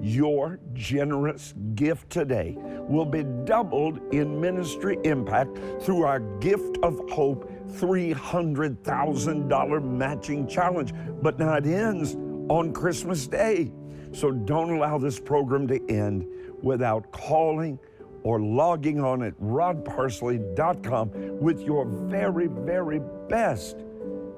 Your 0.00 0.60
generous 0.74 1.54
gift 1.74 2.08
today 2.08 2.54
will 2.56 3.04
be 3.04 3.24
doubled 3.44 3.98
in 4.14 4.40
ministry 4.40 5.00
impact 5.02 5.58
through 5.80 6.04
our 6.04 6.20
Gift 6.38 6.78
of 6.84 7.00
Hope 7.10 7.50
$300,000 7.72 9.82
matching 9.82 10.46
challenge. 10.46 10.92
But 11.20 11.40
now 11.40 11.54
it 11.54 11.66
ends 11.66 12.14
on 12.48 12.72
Christmas 12.72 13.26
Day. 13.26 13.72
So 14.16 14.30
don't 14.30 14.70
allow 14.70 14.96
this 14.96 15.20
program 15.20 15.68
to 15.68 15.90
end 15.90 16.26
without 16.62 17.12
calling 17.12 17.78
or 18.22 18.40
logging 18.40 18.98
on 18.98 19.22
at 19.22 19.38
rodparsley.com 19.38 21.10
with 21.38 21.60
your 21.60 21.84
very, 21.84 22.46
very 22.46 22.98
best 23.28 23.76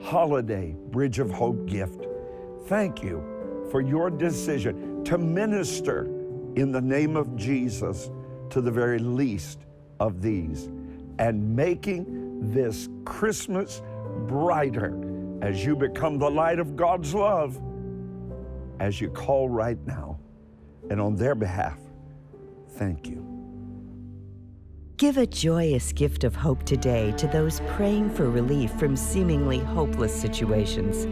holiday 0.03 0.75
Bridge 0.91 1.21
of 1.21 1.31
Hope 1.31 1.67
gift. 1.67 2.09
Thank 2.67 3.05
you 3.05 3.23
for 3.71 3.81
your 3.81 4.11
decision 4.11 5.05
to 5.05 5.17
minister 5.17 6.07
in 6.57 6.73
the 6.73 6.83
name 6.83 7.17
of 7.17 7.37
Jesus 7.37 8.11
to 8.51 8.61
the 8.61 8.73
very 8.73 8.99
least 8.99 9.61
of 10.01 10.21
these 10.21 10.71
and 11.21 11.55
making 11.55 12.51
this 12.53 12.89
Christmas 13.05 13.81
brighter 14.27 14.93
as 15.41 15.65
you 15.65 15.77
become 15.77 16.19
the 16.19 16.29
light 16.29 16.59
of 16.59 16.75
God's 16.75 17.15
love 17.15 17.61
as 18.81 19.01
you 19.01 19.11
call 19.11 19.49
right 19.49 19.79
now. 19.87 20.19
And 20.91 21.01
on 21.01 21.17
their 21.17 21.35
behalf, 21.35 21.79
thank 22.71 23.07
you. 23.09 23.25
Give 24.97 25.17
a 25.17 25.27
joyous 25.27 25.93
gift 25.93 26.25
of 26.25 26.35
hope 26.35 26.65
today 26.65 27.13
to 27.19 27.29
those 27.29 27.61
praying 27.69 28.11
for 28.11 28.31
relief 28.31 28.73
from 28.73 28.97
seemingly 28.97 29.59
hopeless 29.59 30.13
situations. 30.13 31.07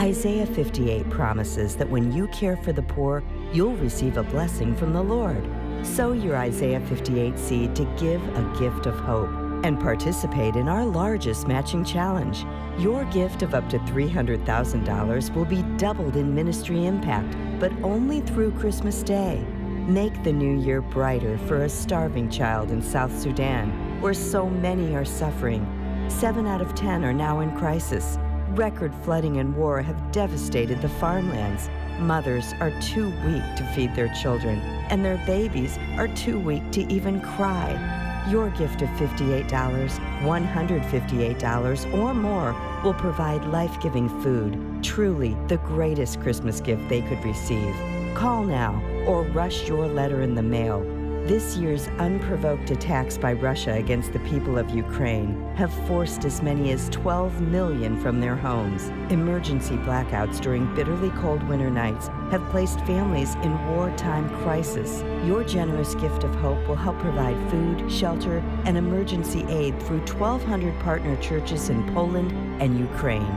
Isaiah 0.00 0.46
58 0.46 1.08
promises 1.08 1.76
that 1.76 1.88
when 1.88 2.12
you 2.12 2.26
care 2.28 2.56
for 2.56 2.72
the 2.72 2.82
poor, 2.82 3.22
you'll 3.52 3.76
receive 3.76 4.16
a 4.16 4.22
blessing 4.24 4.76
from 4.76 4.92
the 4.92 5.02
Lord. 5.02 5.42
Sow 5.82 6.12
your 6.12 6.36
Isaiah 6.36 6.80
58 6.80 7.38
seed 7.38 7.76
to 7.76 7.84
give 7.98 8.22
a 8.36 8.58
gift 8.58 8.86
of 8.86 8.98
hope 8.98 9.43
and 9.64 9.80
participate 9.80 10.56
in 10.56 10.68
our 10.68 10.84
largest 10.84 11.48
matching 11.48 11.82
challenge. 11.82 12.44
Your 12.78 13.06
gift 13.06 13.42
of 13.42 13.54
up 13.54 13.66
to 13.70 13.78
$300,000 13.78 15.34
will 15.34 15.46
be 15.46 15.62
doubled 15.78 16.16
in 16.16 16.34
ministry 16.34 16.84
impact, 16.84 17.34
but 17.58 17.72
only 17.82 18.20
through 18.20 18.52
Christmas 18.52 19.02
Day. 19.02 19.42
Make 19.86 20.22
the 20.22 20.32
new 20.32 20.60
year 20.60 20.82
brighter 20.82 21.38
for 21.38 21.64
a 21.64 21.68
starving 21.68 22.28
child 22.28 22.70
in 22.70 22.82
South 22.82 23.18
Sudan, 23.18 23.70
where 24.02 24.12
so 24.12 24.50
many 24.50 24.94
are 24.94 25.04
suffering. 25.04 25.66
Seven 26.08 26.46
out 26.46 26.60
of 26.60 26.74
ten 26.74 27.02
are 27.02 27.14
now 27.14 27.40
in 27.40 27.56
crisis. 27.56 28.18
Record 28.50 28.94
flooding 29.02 29.38
and 29.38 29.56
war 29.56 29.80
have 29.80 30.12
devastated 30.12 30.82
the 30.82 30.90
farmlands. 30.90 31.70
Mothers 31.98 32.52
are 32.60 32.78
too 32.82 33.06
weak 33.24 33.42
to 33.56 33.72
feed 33.74 33.94
their 33.94 34.12
children, 34.14 34.58
and 34.90 35.02
their 35.02 35.16
babies 35.24 35.78
are 35.96 36.08
too 36.08 36.38
weak 36.38 36.70
to 36.72 36.82
even 36.92 37.18
cry. 37.22 38.03
Your 38.28 38.48
gift 38.50 38.80
of 38.80 38.88
$58, 38.90 39.48
$158, 39.48 41.92
or 41.92 42.14
more 42.14 42.54
will 42.82 42.94
provide 42.94 43.44
life 43.44 43.78
giving 43.82 44.08
food, 44.22 44.82
truly 44.82 45.36
the 45.48 45.58
greatest 45.58 46.22
Christmas 46.22 46.60
gift 46.60 46.88
they 46.88 47.02
could 47.02 47.22
receive. 47.22 47.76
Call 48.14 48.44
now 48.44 48.82
or 49.06 49.24
rush 49.24 49.68
your 49.68 49.86
letter 49.86 50.22
in 50.22 50.34
the 50.34 50.42
mail. 50.42 50.80
This 51.24 51.56
year's 51.56 51.88
unprovoked 51.98 52.70
attacks 52.70 53.16
by 53.16 53.32
Russia 53.32 53.72
against 53.72 54.12
the 54.12 54.18
people 54.18 54.58
of 54.58 54.68
Ukraine 54.68 55.42
have 55.56 55.72
forced 55.86 56.26
as 56.26 56.42
many 56.42 56.70
as 56.70 56.90
12 56.90 57.40
million 57.40 57.98
from 57.98 58.20
their 58.20 58.36
homes. 58.36 58.90
Emergency 59.10 59.76
blackouts 59.76 60.38
during 60.38 60.74
bitterly 60.74 61.08
cold 61.22 61.42
winter 61.44 61.70
nights 61.70 62.08
have 62.30 62.46
placed 62.50 62.78
families 62.80 63.36
in 63.36 63.68
wartime 63.68 64.28
crisis. 64.42 65.02
Your 65.24 65.42
generous 65.44 65.94
gift 65.94 66.24
of 66.24 66.34
hope 66.34 66.68
will 66.68 66.76
help 66.76 66.98
provide 66.98 67.50
food, 67.50 67.90
shelter, 67.90 68.40
and 68.66 68.76
emergency 68.76 69.46
aid 69.48 69.82
through 69.82 70.04
1,200 70.04 70.78
partner 70.80 71.16
churches 71.22 71.70
in 71.70 71.90
Poland 71.94 72.32
and 72.60 72.78
Ukraine. 72.78 73.34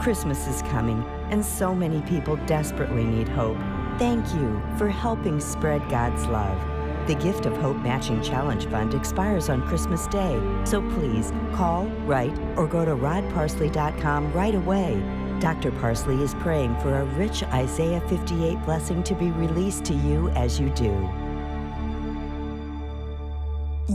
Christmas 0.00 0.46
is 0.46 0.62
coming, 0.72 1.04
and 1.30 1.44
so 1.44 1.74
many 1.74 2.00
people 2.08 2.36
desperately 2.46 3.04
need 3.04 3.28
hope. 3.28 3.58
Thank 3.98 4.24
you 4.32 4.62
for 4.78 4.88
helping 4.88 5.38
spread 5.38 5.86
God's 5.90 6.24
love. 6.28 6.75
The 7.06 7.14
Gift 7.14 7.46
of 7.46 7.56
Hope 7.58 7.76
Matching 7.76 8.20
Challenge 8.20 8.66
Fund 8.66 8.92
expires 8.92 9.48
on 9.48 9.62
Christmas 9.68 10.08
Day, 10.08 10.40
so 10.64 10.82
please 10.90 11.32
call, 11.54 11.86
write, 12.04 12.36
or 12.56 12.66
go 12.66 12.84
to 12.84 12.96
rodparsley.com 12.96 14.32
right 14.32 14.56
away. 14.56 15.00
Dr. 15.38 15.70
Parsley 15.70 16.20
is 16.20 16.34
praying 16.34 16.74
for 16.80 16.98
a 16.98 17.04
rich 17.04 17.44
Isaiah 17.44 18.00
58 18.08 18.60
blessing 18.64 19.04
to 19.04 19.14
be 19.14 19.30
released 19.30 19.84
to 19.84 19.94
you 19.94 20.30
as 20.30 20.58
you 20.58 20.68
do. 20.70 21.08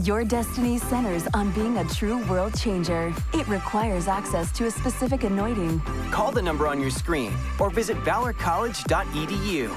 Your 0.02 0.24
destiny 0.24 0.78
centers 0.78 1.26
on 1.34 1.52
being 1.52 1.76
a 1.76 1.84
true 1.84 2.26
world 2.28 2.58
changer. 2.58 3.12
It 3.34 3.46
requires 3.46 4.08
access 4.08 4.50
to 4.52 4.64
a 4.64 4.70
specific 4.70 5.24
anointing. 5.24 5.80
Call 6.10 6.32
the 6.32 6.40
number 6.40 6.66
on 6.66 6.80
your 6.80 6.90
screen 6.90 7.34
or 7.60 7.68
visit 7.68 7.98
valorcollege.edu. 7.98 9.70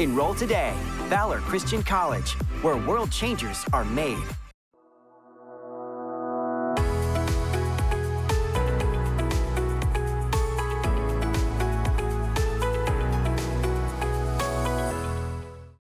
Enroll 0.00 0.34
today. 0.34 0.72
Valor 1.08 1.40
Christian 1.40 1.82
College, 1.82 2.36
where 2.62 2.76
world 2.76 3.10
changers 3.10 3.64
are 3.72 3.84
made. 3.84 4.26